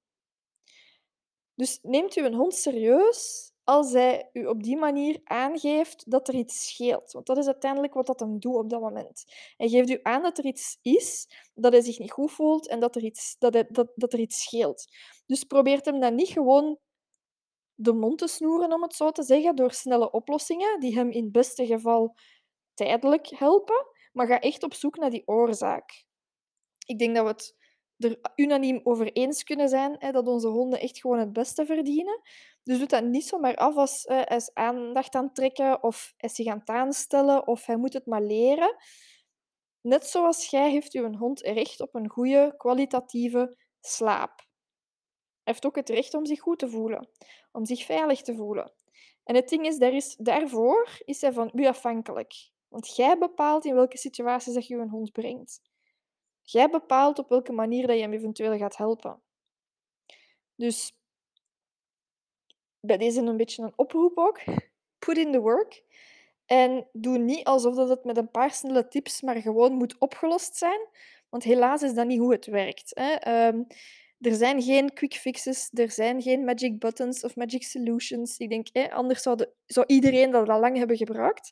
Dus 1.56 1.80
neemt 1.82 2.16
u 2.16 2.26
een 2.26 2.34
hond 2.34 2.56
serieus 2.56 3.52
als 3.64 3.92
hij 3.92 4.30
u 4.34 4.46
op 4.46 4.64
die 4.64 4.78
manier 4.78 5.22
aangeeft 5.24 6.12
dat 6.12 6.28
er 6.28 6.36
iets 6.36 6.68
scheelt. 6.68 7.12
Want 7.12 7.26
dat 7.26 7.38
is 7.38 7.46
uiteindelijk 7.46 7.94
wat 7.94 8.06
dat 8.06 8.20
hem 8.20 8.40
doet 8.40 8.56
op 8.56 8.70
dat 8.70 8.82
moment. 8.82 9.24
Hij 9.58 9.70
geeft 9.70 9.90
u 9.90 10.00
aan 10.04 10.22
dat 10.22 10.38
er 10.38 10.46
iets 10.46 10.78
is, 10.82 11.28
dat 11.54 11.72
hij 11.72 11.82
zich 11.82 12.00
niet 12.00 12.12
goed 12.12 12.32
voelt 12.32 12.68
en 12.68 12.80
dat 12.80 12.96
er 12.96 13.04
iets, 13.04 13.36
dat 13.40 13.54
dat, 13.70 13.92
dat 13.96 14.14
er 14.14 14.20
iets 14.20 14.42
scheelt. 14.42 14.86
Dus 15.26 15.44
probeert 15.44 15.86
hem 15.86 16.00
dan 16.00 16.16
niet 16.16 16.30
gewoon 16.30 16.80
de 17.80 17.94
mond 17.94 18.18
te 18.18 18.28
snoeren, 18.28 18.74
om 18.74 18.82
het 18.82 18.94
zo 18.94 19.12
te 19.12 19.24
zeggen, 19.24 19.56
door 19.56 19.72
snelle 19.72 20.12
oplossingen 20.12 20.80
die 20.80 20.96
hem 20.96 21.10
in 21.10 21.24
het 21.24 21.32
beste 21.32 21.66
geval 21.66 22.16
tijdelijk 22.78 23.28
helpen, 23.28 23.86
maar 24.12 24.28
ga 24.28 24.40
echt 24.40 24.64
op 24.64 24.74
zoek 24.74 24.98
naar 24.98 25.10
die 25.10 25.28
oorzaak. 25.28 26.06
Ik 26.86 27.00
denk 27.00 27.16
dat 27.16 27.24
we 27.24 27.30
het 27.32 27.56
er 27.98 28.20
unaniem 28.36 28.80
over 28.84 29.12
eens 29.12 29.44
kunnen 29.44 29.70
zijn 29.70 29.96
hè, 30.00 30.12
dat 30.12 30.28
onze 30.28 30.48
honden 30.48 30.80
echt 30.80 31.00
gewoon 31.00 31.20
het 31.20 31.34
beste 31.34 31.66
verdienen. 31.66 32.22
Dus 32.64 32.78
doe 32.78 32.88
dat 32.88 33.04
niet 33.04 33.28
zomaar 33.28 33.56
af 33.56 33.76
als 33.76 34.04
hij 34.04 34.24
is 34.24 34.54
aandacht 34.54 35.16
aan 35.16 35.34
trekken 35.34 35.84
of 35.84 36.14
hij 36.18 36.30
zich 36.30 36.48
aan 36.48 36.62
aanstellen 36.66 37.48
of 37.48 37.66
hij 37.66 37.78
moet 37.78 37.94
het 37.94 38.06
maar 38.06 38.22
leren. 38.22 38.76
Net 39.82 40.08
zoals 40.08 40.50
jij 40.50 40.72
heeft 40.72 40.94
uw 40.94 41.14
hond 41.14 41.42
recht 41.42 41.82
op 41.82 41.96
een 41.96 42.10
goede, 42.10 42.54
kwalitatieve 42.58 43.58
slaap. 43.82 44.46
Hij 45.44 45.54
heeft 45.54 45.66
ook 45.66 45.76
het 45.76 45.90
recht 45.90 46.14
om 46.14 46.26
zich 46.26 46.40
goed 46.40 46.60
te 46.60 46.70
voelen, 46.70 47.10
om 47.52 47.66
zich 47.66 47.86
veilig 47.86 48.22
te 48.22 48.36
voelen. 48.36 48.74
En 49.24 49.36
het 49.36 49.50
ding 49.50 49.66
is, 49.66 49.78
daar 49.78 49.94
is 49.94 50.16
daarvoor 50.16 51.02
is 51.06 51.22
hij 51.22 51.34
van 51.34 51.52
u 51.54 51.68
afhankelijk. 51.68 52.34
Want 52.68 52.96
jij 52.96 53.18
bepaalt 53.18 53.66
in 53.66 53.76
welke 53.76 53.98
situaties 53.98 54.54
dat 54.54 54.68
je 54.68 54.76
je 54.76 54.88
hond 54.90 55.12
brengt. 55.12 55.62
Jij 56.42 56.70
bepaalt 56.70 57.20
op 57.20 57.30
welke 57.30 57.52
manier 57.52 57.88
dat 57.88 57.96
je 57.96 58.02
hem 58.02 58.14
eventueel 58.14 58.58
gaat 58.58 58.78
helpen. 58.78 59.22
Dus 60.56 60.98
bij 62.80 62.98
deze 62.98 63.22
een 63.22 63.38
beetje 63.38 63.64
een 63.64 63.74
oproep 63.76 64.18
ook. 64.18 64.40
Put 65.00 65.18
in 65.18 65.32
the 65.32 65.40
work. 65.40 65.84
En 66.46 66.88
doe 66.92 67.18
niet 67.18 67.46
alsof 67.46 67.76
dat 67.76 67.90
het 67.90 68.04
met 68.04 68.18
een 68.18 68.32
paar 68.32 68.52
snelle 68.52 68.88
tips 68.88 69.22
maar 69.22 69.36
gewoon 69.36 69.74
moet 69.74 69.98
opgelost 70.00 70.56
zijn. 70.56 70.80
Want 71.30 71.44
helaas 71.44 71.82
is 71.82 71.94
dat 71.94 72.08
niet 72.08 72.20
hoe 72.20 72.32
het 72.32 72.46
werkt. 72.46 72.92
Hè. 72.94 73.12
Ehm, 73.14 73.64
er 74.20 74.36
zijn 74.36 74.62
geen 74.62 74.94
quick 74.94 75.14
fixes, 75.14 75.70
er 75.74 75.92
zijn 75.92 76.22
geen 76.22 76.44
magic 76.44 76.80
buttons 76.80 77.24
of 77.24 77.36
magic 77.36 77.64
solutions. 77.64 78.38
Ik 78.38 78.50
denk, 78.50 78.92
anders 78.92 79.22
zou, 79.22 79.36
de, 79.36 79.50
zou 79.66 79.86
iedereen 79.86 80.32
dat 80.32 80.50
al 80.50 80.60
lang 80.60 80.78
hebben 80.78 80.98
gebruikt. 80.98 81.52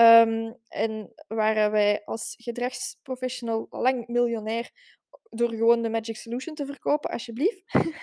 Um, 0.00 0.56
en 0.68 1.12
waren 1.28 1.70
wij 1.70 2.04
als 2.04 2.34
gedragsprofessional 2.38 3.66
lang 3.70 4.06
miljonair 4.06 4.70
door 5.30 5.48
gewoon 5.48 5.82
de 5.82 5.88
Magic 5.88 6.16
Solution 6.16 6.54
te 6.54 6.66
verkopen, 6.66 7.10
alsjeblieft. 7.10 7.62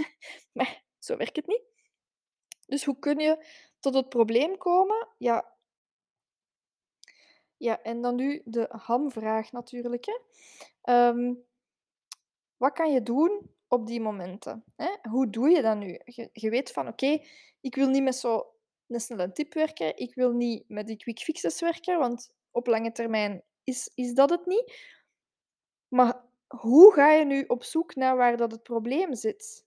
maar 0.57 0.83
zo 0.99 1.17
werkt 1.17 1.35
het 1.35 1.47
niet. 1.47 1.63
Dus 2.65 2.83
hoe 2.83 2.99
kun 2.99 3.19
je 3.19 3.45
tot 3.79 3.93
het 3.93 4.09
probleem 4.09 4.57
komen? 4.57 5.07
Ja, 5.17 5.55
ja 7.57 7.81
en 7.81 8.01
dan 8.01 8.15
nu 8.15 8.41
de 8.45 8.65
hamvraag 8.69 9.51
natuurlijk. 9.51 10.05
Hè. 10.05 11.07
Um, 11.07 11.43
wat 12.57 12.73
kan 12.73 12.91
je 12.91 13.03
doen 13.03 13.49
op 13.67 13.87
die 13.87 14.01
momenten? 14.01 14.63
Hè? 14.75 14.89
Hoe 15.09 15.29
doe 15.29 15.49
je 15.49 15.61
dat 15.61 15.77
nu? 15.77 15.99
Je, 16.05 16.29
je 16.33 16.49
weet 16.49 16.71
van, 16.71 16.87
oké, 16.87 17.19
ik 17.61 17.75
wil 17.75 17.87
niet 17.87 18.03
met 18.03 18.15
zo 18.15 18.54
een 18.87 18.99
snelle 18.99 19.31
tip 19.31 19.53
werken. 19.53 19.97
Ik 19.97 20.15
wil 20.15 20.31
niet 20.31 20.69
met 20.69 20.87
die 20.87 20.97
quick 20.97 21.19
fixes 21.19 21.61
werken, 21.61 21.99
want 21.99 22.33
op 22.51 22.67
lange 22.67 22.91
termijn 22.91 23.43
is, 23.63 23.91
is 23.95 24.13
dat 24.13 24.29
het 24.29 24.45
niet. 24.45 24.93
Maar 25.87 26.23
hoe 26.47 26.93
ga 26.93 27.11
je 27.11 27.25
nu 27.25 27.43
op 27.47 27.63
zoek 27.63 27.95
naar 27.95 28.17
waar 28.17 28.37
dat 28.37 28.51
het 28.51 28.63
probleem 28.63 29.15
zit? 29.15 29.65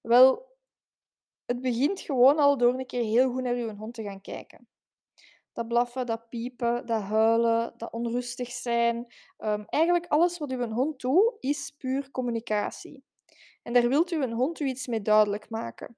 Wel, 0.00 0.56
het 1.44 1.60
begint 1.60 2.00
gewoon 2.00 2.38
al 2.38 2.58
door 2.58 2.74
een 2.74 2.86
keer 2.86 3.04
heel 3.04 3.32
goed 3.32 3.42
naar 3.42 3.56
je 3.56 3.74
hond 3.74 3.94
te 3.94 4.02
gaan 4.02 4.20
kijken. 4.20 4.68
Dat 5.52 5.68
blaffen, 5.68 6.06
dat 6.06 6.28
piepen, 6.28 6.86
dat 6.86 7.02
huilen, 7.02 7.74
dat 7.76 7.92
onrustig 7.92 8.50
zijn. 8.50 8.96
Um, 9.38 9.64
eigenlijk 9.66 10.06
alles 10.06 10.38
wat 10.38 10.52
uw 10.52 10.68
hond 10.68 11.00
doet, 11.00 11.36
is 11.40 11.74
puur 11.78 12.10
communicatie. 12.10 13.04
En 13.62 13.72
daar 13.72 13.88
wilt 13.88 14.10
u 14.10 14.22
een 14.22 14.32
hond 14.32 14.60
u 14.60 14.66
iets 14.66 14.86
mee 14.86 15.02
duidelijk 15.02 15.50
maken. 15.50 15.96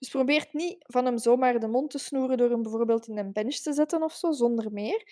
Dus 0.00 0.08
probeer 0.08 0.48
niet 0.52 0.84
van 0.86 1.04
hem 1.04 1.18
zomaar 1.18 1.60
de 1.60 1.68
mond 1.68 1.90
te 1.90 1.98
snoeren 1.98 2.36
door 2.36 2.50
hem 2.50 2.62
bijvoorbeeld 2.62 3.06
in 3.08 3.18
een 3.18 3.32
bench 3.32 3.54
te 3.54 3.72
zetten 3.72 4.02
of 4.02 4.12
zo, 4.12 4.32
zonder 4.32 4.72
meer. 4.72 5.06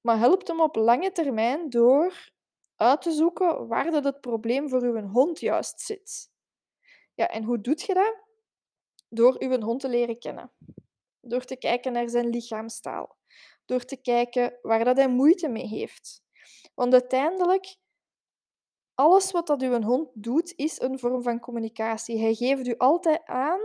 Maar 0.00 0.18
helpt 0.18 0.48
hem 0.48 0.60
op 0.60 0.76
lange 0.76 1.12
termijn 1.12 1.70
door 1.70 2.30
uit 2.76 3.02
te 3.02 3.10
zoeken 3.10 3.66
waar 3.66 3.90
dat 3.90 4.04
het 4.04 4.20
probleem 4.20 4.68
voor 4.68 4.82
uw 4.82 5.00
hond 5.00 5.40
juist 5.40 5.80
zit. 5.80 6.30
Ja, 7.14 7.28
en 7.28 7.44
hoe 7.44 7.60
doet 7.60 7.82
je 7.82 7.94
dat? 7.94 8.16
Door 9.08 9.36
uw 9.38 9.60
hond 9.60 9.80
te 9.80 9.88
leren 9.88 10.18
kennen. 10.18 10.52
Door 11.20 11.44
te 11.44 11.56
kijken 11.56 11.92
naar 11.92 12.08
zijn 12.08 12.28
lichaamstaal. 12.28 13.16
Door 13.64 13.84
te 13.84 13.96
kijken 13.96 14.58
waar 14.62 14.84
dat 14.84 14.96
hij 14.96 15.08
moeite 15.08 15.48
mee 15.48 15.66
heeft. 15.66 16.22
Want 16.74 16.92
uiteindelijk, 16.92 17.76
alles 18.94 19.30
wat 19.30 19.46
dat 19.46 19.62
uw 19.62 19.82
hond 19.82 20.10
doet, 20.14 20.52
is 20.56 20.80
een 20.80 20.98
vorm 20.98 21.22
van 21.22 21.40
communicatie. 21.40 22.20
Hij 22.20 22.34
geeft 22.34 22.66
u 22.66 22.76
altijd 22.76 23.24
aan 23.24 23.60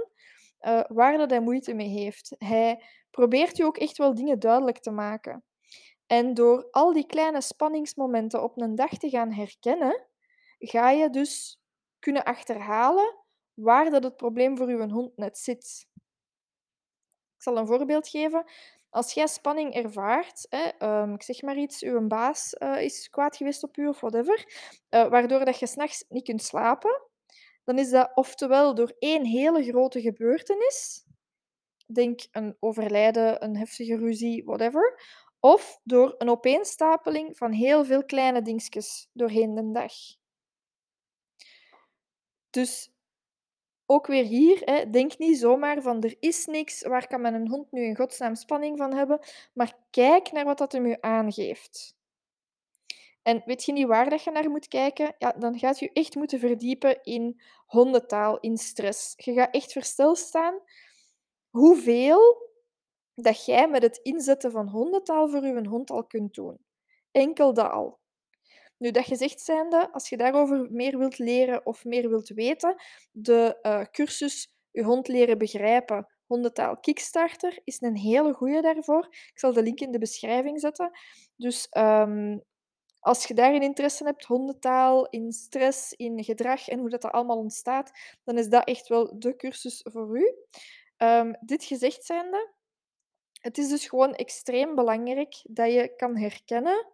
uh, 0.67 0.83
waar 0.87 1.17
dat 1.17 1.29
hij 1.29 1.41
moeite 1.41 1.73
mee 1.73 1.87
heeft. 1.87 2.35
Hij 2.37 2.83
probeert 3.11 3.59
u 3.59 3.63
ook 3.63 3.77
echt 3.77 3.97
wel 3.97 4.13
dingen 4.13 4.39
duidelijk 4.39 4.77
te 4.77 4.91
maken. 4.91 5.43
En 6.07 6.33
door 6.33 6.67
al 6.71 6.93
die 6.93 7.05
kleine 7.05 7.41
spanningsmomenten 7.41 8.43
op 8.43 8.61
een 8.61 8.75
dag 8.75 8.89
te 8.89 9.09
gaan 9.09 9.31
herkennen, 9.31 10.07
ga 10.59 10.89
je 10.89 11.09
dus 11.09 11.59
kunnen 11.99 12.23
achterhalen 12.23 13.15
waar 13.53 13.89
dat 13.89 14.03
het 14.03 14.15
probleem 14.15 14.57
voor 14.57 14.67
uw 14.67 14.89
hond 14.89 15.17
net 15.17 15.37
zit. 15.37 15.87
Ik 17.35 17.41
zal 17.43 17.57
een 17.57 17.67
voorbeeld 17.67 18.07
geven. 18.07 18.45
Als 18.89 19.13
jij 19.13 19.27
spanning 19.27 19.73
ervaart, 19.73 20.45
hè, 20.49 21.01
um, 21.01 21.13
ik 21.13 21.23
zeg 21.23 21.41
maar 21.41 21.57
iets, 21.57 21.81
uw 21.81 22.07
baas 22.07 22.55
uh, 22.59 22.81
is 22.81 23.09
kwaad 23.09 23.37
geweest 23.37 23.63
op 23.63 23.77
u 23.77 23.87
of 23.87 23.99
whatever, 23.99 24.45
uh, 24.89 25.07
waardoor 25.07 25.45
dat 25.45 25.59
je 25.59 25.67
s'nachts 25.67 26.05
niet 26.09 26.23
kunt 26.23 26.43
slapen, 26.43 27.01
dan 27.63 27.77
is 27.79 27.89
dat 27.89 28.11
oftewel 28.13 28.75
door 28.75 28.95
één 28.99 29.25
hele 29.25 29.63
grote 29.63 30.01
gebeurtenis, 30.01 31.05
denk 31.85 32.21
een 32.31 32.57
overlijden, 32.59 33.43
een 33.43 33.57
heftige 33.57 33.97
ruzie, 33.97 34.43
whatever, 34.43 35.01
of 35.39 35.79
door 35.83 36.15
een 36.17 36.29
opeenstapeling 36.29 37.37
van 37.37 37.51
heel 37.51 37.85
veel 37.85 38.05
kleine 38.05 38.41
dingetjes 38.41 39.09
doorheen 39.13 39.55
de 39.55 39.71
dag. 39.71 39.93
Dus 42.49 42.91
ook 43.85 44.07
weer 44.07 44.23
hier, 44.23 44.61
hè, 44.65 44.89
denk 44.89 45.17
niet 45.17 45.37
zomaar 45.37 45.81
van 45.81 46.03
er 46.03 46.15
is 46.19 46.45
niks, 46.45 46.81
waar 46.81 47.07
kan 47.07 47.21
mijn 47.21 47.49
hond 47.49 47.71
nu 47.71 47.83
in 47.83 47.95
godsnaam 47.95 48.35
spanning 48.35 48.77
van 48.77 48.93
hebben, 48.93 49.19
maar 49.53 49.73
kijk 49.89 50.31
naar 50.31 50.45
wat 50.45 50.57
dat 50.57 50.71
hem 50.71 50.85
u 50.85 50.97
aangeeft. 50.99 51.95
En 53.23 53.41
weet 53.45 53.63
je 53.63 53.71
niet 53.71 53.87
waar 53.87 54.09
dat 54.09 54.23
je 54.23 54.31
naar 54.31 54.49
moet 54.49 54.67
kijken? 54.67 55.15
Ja, 55.17 55.31
dan 55.31 55.59
gaat 55.59 55.79
je 55.79 55.91
echt 55.93 56.15
moeten 56.15 56.39
verdiepen 56.39 57.03
in 57.03 57.41
hondentaal, 57.65 58.39
in 58.39 58.57
stress. 58.57 59.13
Je 59.15 59.33
gaat 59.33 59.53
echt 59.53 59.71
versteld 59.71 60.17
staan 60.17 60.59
hoeveel 61.49 62.51
dat 63.15 63.45
jij 63.45 63.67
met 63.67 63.81
het 63.81 63.97
inzetten 63.97 64.51
van 64.51 64.67
hondentaal 64.67 65.29
voor 65.29 65.45
je 65.45 65.67
hond 65.67 65.91
al 65.91 66.05
kunt 66.05 66.33
doen. 66.33 66.57
Enkel 67.11 67.53
dat 67.53 67.71
al. 67.71 67.99
Nu, 68.77 68.91
dat 68.91 69.05
gezegd 69.05 69.41
zijnde, 69.41 69.91
als 69.91 70.09
je 70.09 70.17
daarover 70.17 70.67
meer 70.71 70.97
wilt 70.97 71.17
leren 71.17 71.65
of 71.65 71.85
meer 71.85 72.09
wilt 72.09 72.29
weten, 72.29 72.75
de 73.11 73.59
uh, 73.61 73.81
cursus 73.91 74.51
Je 74.71 74.83
hond 74.83 75.07
leren 75.07 75.37
begrijpen, 75.37 76.07
hondentaal 76.25 76.77
Kickstarter, 76.77 77.59
is 77.63 77.81
een 77.81 77.97
hele 77.97 78.33
goede 78.33 78.61
daarvoor. 78.61 79.05
Ik 79.09 79.39
zal 79.39 79.53
de 79.53 79.63
link 79.63 79.79
in 79.79 79.91
de 79.91 79.99
beschrijving 79.99 80.59
zetten. 80.59 80.91
Dus 81.35 81.67
um, 81.77 82.43
als 83.03 83.25
je 83.25 83.33
daarin 83.33 83.61
interesse 83.61 84.03
hebt, 84.03 84.25
hondentaal, 84.25 85.07
in 85.09 85.31
stress, 85.31 85.93
in 85.93 86.23
gedrag 86.23 86.67
en 86.67 86.79
hoe 86.79 86.89
dat, 86.89 87.03
allemaal 87.03 87.37
ontstaat, 87.37 87.91
dan 88.23 88.37
is 88.37 88.49
dat 88.49 88.67
echt 88.67 88.87
wel 88.87 89.19
de 89.19 89.35
cursus 89.35 89.81
voor 89.83 90.17
u. 90.17 90.33
Um, 90.97 91.37
dit 91.39 91.63
gezegd 91.63 92.05
zijnde, 92.05 92.51
het 93.41 93.57
is 93.57 93.69
dus 93.69 93.87
gewoon 93.87 94.13
extreem 94.13 94.75
belangrijk 94.75 95.41
dat 95.43 95.73
je 95.73 95.93
kan 95.95 96.17
herkennen 96.17 96.87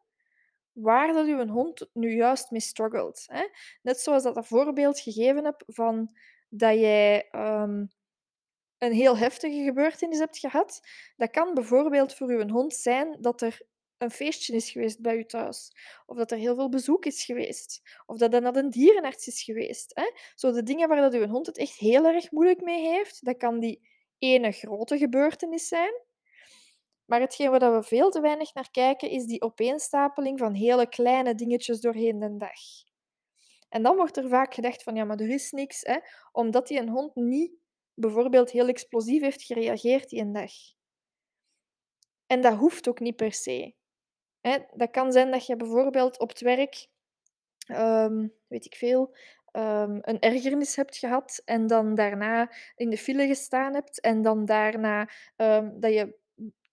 waar 0.71 1.13
dat 1.13 1.25
uw 1.25 1.47
hond 1.47 1.89
nu 1.93 2.15
juist 2.15 2.51
mee 2.51 2.61
struggelt. 2.61 3.23
Hè? 3.27 3.47
Net 3.81 3.99
zoals 3.99 4.23
dat, 4.23 4.35
dat 4.35 4.47
voorbeeld 4.47 4.99
gegeven 4.99 5.45
heb 5.45 5.63
van 5.65 6.15
dat 6.49 6.73
jij 6.73 7.27
um, 7.31 7.89
een 8.77 8.93
heel 8.93 9.17
heftige 9.17 9.63
gebeurtenis 9.63 10.19
hebt 10.19 10.37
gehad. 10.37 10.81
Dat 11.17 11.29
kan 11.29 11.53
bijvoorbeeld 11.53 12.15
voor 12.15 12.29
uw 12.29 12.47
hond 12.47 12.73
zijn 12.73 13.17
dat 13.19 13.41
er 13.41 13.61
een 14.00 14.12
feestje 14.12 14.53
is 14.53 14.70
geweest 14.70 15.01
bij 15.01 15.18
u 15.18 15.25
thuis. 15.25 15.72
Of 16.06 16.18
dat 16.18 16.32
er 16.32 16.38
heel 16.38 16.56
veel 16.56 16.70
bezoek 16.70 17.06
is 17.06 17.24
geweest. 17.24 17.82
Of 18.06 18.18
dat 18.18 18.34
er 18.34 18.41
naar 18.41 18.56
een 18.56 18.70
dierenarts 18.70 19.27
is 19.27 19.44
geweest. 19.44 19.91
Hè? 19.96 20.12
Zo 20.36 20.51
de 20.51 20.63
dingen 20.63 20.88
waar 20.88 21.01
dat 21.01 21.13
uw 21.13 21.27
hond 21.27 21.46
het 21.46 21.58
echt 21.58 21.75
heel 21.75 22.06
erg 22.06 22.32
moeilijk 22.32 22.62
mee 22.62 22.82
heeft, 22.82 23.25
dat 23.25 23.38
kan 23.38 23.60
die 23.60 23.89
ene 24.18 24.51
grote 24.51 24.98
gebeurtenis 24.98 25.68
zijn. 25.68 25.94
Maar 27.06 27.20
hetgeen 27.20 27.51
waar 27.51 27.75
we 27.75 27.84
veel 27.84 28.10
te 28.10 28.22
weinig 28.22 28.53
naar 28.53 28.72
kijken, 28.72 29.10
is 29.10 29.25
die 29.25 29.41
opeenstapeling 29.41 30.39
van 30.39 30.53
hele 30.53 30.89
kleine 30.89 31.36
dingetjes 31.36 31.82
doorheen 31.82 32.20
de 32.20 32.38
dag. 32.38 32.60
En 33.70 33.84
dan 33.84 33.96
wordt 33.96 34.18
er 34.18 34.29
vaak 34.29 34.53
gedacht 34.53 34.84
van, 34.84 34.96
ja, 34.96 35.03
maar 35.03 35.20
er 35.20 35.29
is 35.29 35.51
niks, 35.51 35.82
hè, 35.82 35.98
omdat 36.32 36.68
die 36.68 36.79
een 36.79 36.89
hond 36.89 37.15
niet 37.15 37.51
bijvoorbeeld 37.94 38.51
heel 38.51 38.68
explosief 38.68 39.22
heeft 39.22 39.44
gereageerd 39.44 40.10
die 40.10 40.22
een 40.22 40.34
dag. 40.34 40.51
En 42.25 42.41
dat 42.41 42.58
hoeft 42.58 42.88
ook 42.88 43.00
niet 43.00 43.15
per 43.15 43.34
se. 43.34 43.77
Dat 44.74 44.91
kan 44.91 45.12
zijn 45.12 45.31
dat 45.31 45.46
je 45.46 45.55
bijvoorbeeld 45.55 46.19
op 46.19 46.29
het 46.29 46.41
werk, 46.41 46.88
ehm, 47.65 48.27
weet 48.48 48.65
ik 48.65 48.75
veel, 48.75 49.15
um, 49.53 50.00
een 50.01 50.19
ergernis 50.19 50.75
hebt 50.75 50.98
gehad 50.98 51.41
en 51.46 51.67
dan 51.67 51.96
daarna 51.96 52.51
in 52.75 52.89
de 52.89 52.98
file 52.98 53.27
gestaan 53.27 53.74
hebt 53.74 54.01
en 54.01 54.22
dan 54.22 54.46
daarna 54.46 55.10
um, 55.38 55.79
dat 55.79 55.93
je 55.93 56.17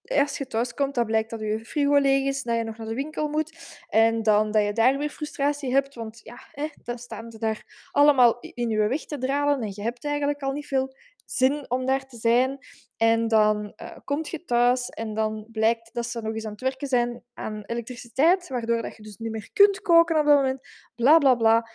als 0.08 0.38
je 0.38 0.46
thuis 0.46 0.75
komt, 0.75 0.94
dan 0.94 1.06
blijkt 1.06 1.30
dat 1.30 1.40
je 1.40 1.64
frigo 1.64 1.96
leeg 1.96 2.26
is, 2.26 2.42
dat 2.42 2.56
je 2.56 2.64
nog 2.64 2.76
naar 2.76 2.87
de 2.87 2.94
winkel 2.94 3.28
moet. 3.28 3.80
En 3.88 4.23
dan 4.23 4.50
dat 4.50 4.64
je 4.64 4.73
daar 4.73 4.99
weer 4.99 5.11
frustratie 5.11 5.73
hebt, 5.73 5.94
want 5.94 6.20
ja, 6.23 6.38
hè, 6.50 6.68
dan 6.82 6.99
staan 6.99 7.30
ze 7.30 7.38
daar 7.38 7.88
allemaal 7.90 8.38
in 8.40 8.68
je 8.68 8.88
weg 8.88 9.04
te 9.04 9.18
dralen 9.18 9.61
en 9.61 9.73
je 9.75 9.82
hebt 9.82 10.04
eigenlijk 10.04 10.42
al 10.42 10.52
niet 10.52 10.66
veel 10.66 10.94
zin 11.26 11.71
om 11.71 11.87
daar 11.87 12.06
te 12.06 12.16
zijn. 12.16 12.59
En 12.97 13.28
dan 13.28 13.73
uh, 13.76 13.97
kom 14.04 14.18
je 14.23 14.45
thuis 14.45 14.88
en 14.88 15.14
dan 15.14 15.49
blijkt 15.52 15.95
dat 15.95 16.06
ze 16.06 16.21
nog 16.21 16.35
eens 16.35 16.45
aan 16.45 16.52
het 16.52 16.61
werken 16.61 16.88
zijn 16.88 17.23
aan 17.35 17.62
elektriciteit, 17.64 18.49
waardoor 18.49 18.83
dat 18.83 18.97
je 18.97 19.02
dus 19.02 19.16
niet 19.16 19.33
meer 19.33 19.50
kunt 19.52 19.80
koken 19.80 20.18
op 20.18 20.26
dat 20.26 20.35
moment. 20.35 20.68
Bla 20.95 21.18
bla 21.18 21.35
bla. 21.35 21.71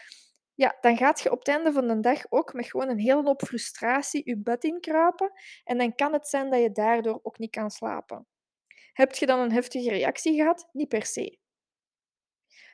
Ja, 0.56 0.78
dan 0.82 0.98
gaat 0.98 1.22
je 1.22 1.32
op 1.32 1.38
het 1.40 1.48
einde 1.48 1.72
van 1.72 1.88
de 1.88 2.00
dag 2.00 2.26
ook 2.30 2.54
met 2.54 2.66
gewoon 2.66 2.90
een 2.90 3.00
hele 3.00 3.24
hoop 3.24 3.42
frustratie 3.42 4.22
je 4.26 4.38
bed 4.38 4.64
inkruipen. 4.64 5.32
En 5.64 5.78
dan 5.78 5.96
kan 5.96 6.14
het 6.14 6.28
zijn 6.28 6.50
dat 6.50 6.62
je 6.62 6.72
daardoor 6.72 7.20
ook 7.24 7.38
niet 7.38 7.52
kan 7.52 7.72
slapen. 7.72 8.28
Heb 8.94 9.14
je 9.14 9.26
dan 9.26 9.40
een 9.40 9.52
heftige 9.52 9.90
reactie 9.90 10.36
gehad? 10.36 10.70
Niet 10.72 10.88
per 10.88 11.06
se. 11.06 11.40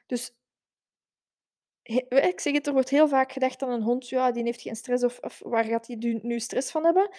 Dus 0.05 0.36
ik 2.09 2.39
zeg 2.39 2.53
het, 2.53 2.67
er 2.67 2.73
wordt 2.73 2.89
heel 2.89 3.07
vaak 3.07 3.31
gedacht 3.31 3.63
aan 3.63 3.71
een 3.71 3.81
hond, 3.81 4.09
ja, 4.09 4.31
die 4.31 4.43
heeft 4.43 4.61
geen 4.61 4.75
stress 4.75 5.03
of, 5.03 5.19
of 5.19 5.41
waar 5.45 5.63
gaat 5.63 5.87
hij 5.87 6.19
nu 6.21 6.39
stress 6.39 6.71
van 6.71 6.83
hebben? 6.83 7.09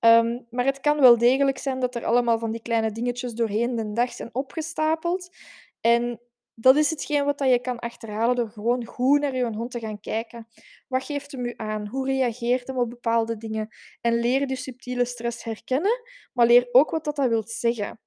Ehm, 0.00 0.40
maar 0.50 0.64
het 0.64 0.80
kan 0.80 1.00
wel 1.00 1.18
degelijk 1.18 1.58
zijn 1.58 1.80
dat 1.80 1.94
er 1.94 2.04
allemaal 2.04 2.38
van 2.38 2.50
die 2.50 2.62
kleine 2.62 2.90
dingetjes 2.90 3.32
doorheen 3.32 3.76
de 3.76 3.92
dag 3.92 4.12
zijn 4.12 4.30
opgestapeld. 4.32 5.36
En 5.80 6.20
dat 6.54 6.76
is 6.76 6.90
hetgeen 6.90 7.24
wat 7.24 7.38
je 7.38 7.58
kan 7.60 7.78
achterhalen 7.78 8.36
door 8.36 8.48
gewoon 8.48 8.84
goed 8.84 9.20
naar 9.20 9.36
je 9.36 9.44
hond 9.44 9.70
te 9.70 9.78
gaan 9.78 10.00
kijken. 10.00 10.48
Wat 10.88 11.04
geeft 11.04 11.32
hem 11.32 11.44
u 11.44 11.54
aan? 11.56 11.86
Hoe 11.86 12.06
reageert 12.06 12.66
hem 12.66 12.78
op 12.78 12.90
bepaalde 12.90 13.36
dingen? 13.36 13.68
En 14.00 14.14
leer 14.14 14.46
de 14.46 14.56
subtiele 14.56 15.04
stress 15.04 15.44
herkennen, 15.44 16.02
maar 16.32 16.46
leer 16.46 16.68
ook 16.72 16.90
wat 16.90 17.04
dat, 17.04 17.16
dat 17.16 17.28
wil 17.28 17.42
zeggen. 17.46 18.00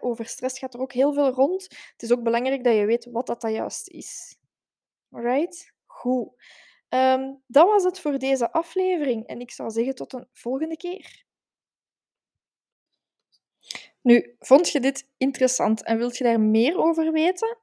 over 0.00 0.26
stress 0.26 0.58
gaat 0.58 0.74
er 0.74 0.80
ook 0.80 0.92
heel 0.92 1.12
veel 1.12 1.30
rond. 1.30 1.62
Het 1.62 2.02
is 2.02 2.12
ook 2.12 2.22
belangrijk 2.22 2.64
dat 2.64 2.74
je 2.74 2.86
weet 2.86 3.08
wat 3.10 3.26
dat, 3.26 3.40
dat 3.40 3.52
juist 3.52 3.88
is. 3.88 4.37
Alright? 5.10 5.72
Goed. 5.86 6.28
Ehm, 6.88 7.34
dat 7.46 7.66
was 7.66 7.84
het 7.84 8.00
voor 8.00 8.18
deze 8.18 8.52
aflevering 8.52 9.26
en 9.26 9.40
ik 9.40 9.50
zou 9.50 9.70
zeggen 9.70 9.94
tot 9.94 10.12
een 10.12 10.28
volgende 10.32 10.76
keer. 10.76 11.26
Nu, 14.02 14.36
vond 14.38 14.68
je 14.70 14.80
dit 14.80 15.06
interessant 15.16 15.82
en 15.84 15.98
wilt 15.98 16.16
je 16.16 16.24
daar 16.24 16.40
meer 16.40 16.78
over 16.78 17.12
weten? 17.12 17.58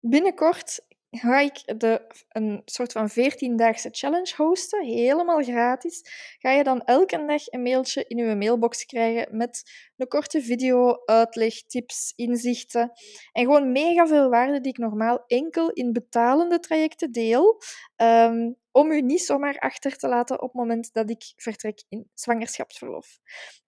Binnenkort 0.00 0.80
ga 1.18 1.40
ik 1.40 1.78
de, 1.78 2.06
een 2.28 2.62
soort 2.64 2.92
van 2.92 3.10
14-daagse 3.10 3.88
challenge 3.92 4.32
hosten, 4.36 4.84
helemaal 4.84 5.42
gratis. 5.42 6.02
Ga 6.38 6.50
je 6.50 6.64
dan 6.64 6.84
elke 6.84 7.24
dag 7.26 7.46
een 7.46 7.62
mailtje 7.62 8.04
in 8.08 8.16
je 8.16 8.36
mailbox 8.36 8.84
krijgen 8.84 9.36
met 9.36 9.62
een 9.96 10.08
korte 10.08 10.42
video, 10.42 11.02
uitleg, 11.04 11.62
tips, 11.62 12.12
inzichten 12.16 12.92
en 13.32 13.44
gewoon 13.44 13.72
mega 13.72 14.06
veel 14.06 14.28
waarde 14.28 14.60
die 14.60 14.72
ik 14.72 14.78
normaal 14.78 15.24
enkel 15.26 15.70
in 15.70 15.92
betalende 15.92 16.58
trajecten 16.58 17.12
deel. 17.12 17.60
Ehm, 17.96 18.52
om 18.72 18.90
u 18.90 19.00
niet 19.00 19.22
zomaar 19.22 19.58
achter 19.58 19.96
te 19.96 20.08
laten 20.08 20.42
op 20.42 20.52
het 20.52 20.60
moment 20.60 20.92
dat 20.92 21.10
ik 21.10 21.32
vertrek 21.36 21.82
in 21.88 22.10
zwangerschapsverlof. 22.14 23.18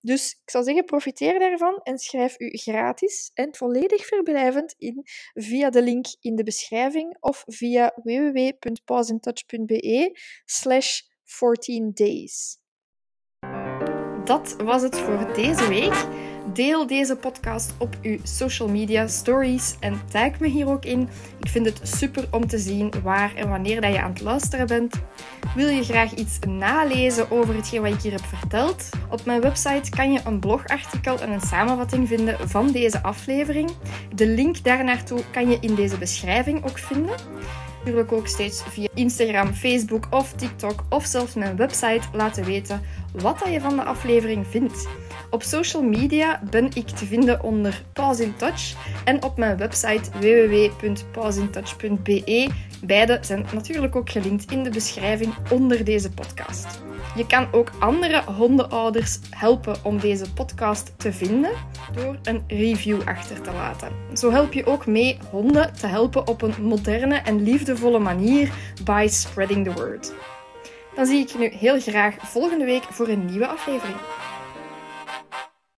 Dus 0.01 0.41
ik 0.45 0.51
zou 0.51 0.65
zeggen, 0.65 0.85
profiteer 0.85 1.39
daarvan 1.39 1.81
en 1.83 1.99
schrijf 1.99 2.41
u 2.41 2.57
gratis 2.57 3.31
en 3.35 3.55
volledig 3.55 4.07
verblijvend 4.07 4.75
in 4.79 5.03
via 5.35 5.71
de 5.71 5.83
link 5.83 6.07
in 6.21 6.37
de 6.37 6.43
beschrijving 6.43 7.17
of 7.21 7.45
via 7.47 7.93
www.pausintouch.be 8.03 10.19
slash 10.45 11.01
14 11.25 11.91
days. 11.95 12.59
Dat 14.25 14.57
was 14.63 14.83
het 14.83 14.99
voor 14.99 15.35
deze 15.35 15.69
week. 15.69 16.07
Deel 16.53 16.87
deze 16.87 17.17
podcast 17.17 17.75
op 17.79 17.97
uw 18.03 18.19
social 18.23 18.69
media 18.69 19.07
stories 19.07 19.77
en 19.81 20.01
tag 20.11 20.41
me 20.41 20.49
hier 20.49 20.69
ook 20.69 20.85
in. 20.85 21.09
Ik 21.39 21.49
vind 21.49 21.67
het 21.67 21.81
super 21.83 22.29
om 22.31 22.47
te 22.47 22.59
zien 22.59 22.93
waar 23.03 23.35
en 23.35 23.49
wanneer 23.49 23.81
dat 23.81 23.93
je 23.93 24.01
aan 24.01 24.11
het 24.11 24.21
luisteren 24.21 24.67
bent. 24.67 24.95
Wil 25.55 25.69
je 25.69 25.85
graag 25.85 26.15
iets 26.15 26.39
nalezen 26.39 27.31
over 27.31 27.55
hetgeen 27.55 27.83
wat 27.83 27.93
ik 27.93 28.01
hier 28.01 28.13
heb 28.13 28.25
verteld? 28.25 28.89
Op 29.11 29.25
mijn 29.25 29.41
website 29.41 29.91
kan 29.91 30.13
je 30.13 30.21
een 30.25 30.39
blogartikel 30.39 31.21
en 31.21 31.31
een 31.31 31.41
samenvatting 31.41 32.09
vinden 32.09 32.49
van 32.49 32.73
deze 32.73 33.03
aflevering. 33.03 33.71
De 34.15 34.27
link 34.27 34.65
daarnaartoe 34.65 35.21
kan 35.31 35.51
je 35.51 35.59
in 35.61 35.75
deze 35.75 35.99
beschrijving 35.99 36.65
ook 36.65 36.79
vinden 36.79 37.17
natuurlijk 37.89 38.19
ook 38.19 38.29
steeds 38.29 38.63
via 38.63 38.89
Instagram, 38.95 39.53
Facebook 39.53 40.07
of 40.11 40.33
TikTok 40.33 40.85
of 40.89 41.05
zelfs 41.05 41.35
mijn 41.35 41.57
website 41.57 42.01
laten 42.13 42.45
weten 42.45 42.83
wat 43.13 43.43
je 43.51 43.61
van 43.61 43.77
de 43.77 43.85
aflevering 43.85 44.47
vindt. 44.47 44.89
Op 45.31 45.43
social 45.43 45.83
media 45.83 46.43
ben 46.51 46.71
ik 46.75 46.87
te 46.87 47.07
vinden 47.07 47.43
onder 47.43 47.83
Pause 47.93 48.23
in 48.23 48.37
Touch 48.37 48.75
en 49.05 49.23
op 49.23 49.37
mijn 49.37 49.57
website 49.57 50.11
www.pausintouch.be. 50.21 52.49
Beide 52.85 53.19
zijn 53.21 53.47
natuurlijk 53.53 53.97
ook 53.97 54.11
gelinkt 54.11 54.53
in 54.53 54.63
de 54.63 54.71
beschrijving 54.71 55.35
onder 55.51 55.85
deze 55.85 56.11
podcast. 56.11 56.88
Je 57.17 57.27
kan 57.27 57.49
ook 57.53 57.71
andere 57.79 58.23
hondenouders 58.25 59.19
helpen 59.31 59.77
om 59.83 59.99
deze 59.99 60.33
podcast 60.33 60.93
te 60.97 61.13
vinden 61.13 61.51
door 61.95 62.19
een 62.23 62.45
review 62.47 63.01
achter 63.05 63.41
te 63.41 63.53
laten. 63.53 63.89
Zo 64.15 64.31
help 64.31 64.53
je 64.53 64.67
ook 64.67 64.87
mee 64.87 65.19
honden 65.31 65.75
te 65.75 65.87
helpen 65.87 66.27
op 66.27 66.43
een 66.43 66.55
moderne 66.63 67.17
en 67.17 67.43
liefdevolle 67.43 67.99
manier 67.99 68.53
by 68.85 69.07
spreading 69.11 69.65
the 69.65 69.73
word. 69.73 70.13
Dan 70.95 71.07
zie 71.07 71.21
ik 71.21 71.29
je 71.29 71.39
nu 71.39 71.49
heel 71.49 71.81
graag 71.81 72.15
volgende 72.19 72.65
week 72.65 72.83
voor 72.83 73.09
een 73.09 73.25
nieuwe 73.25 73.47
aflevering. 73.47 73.97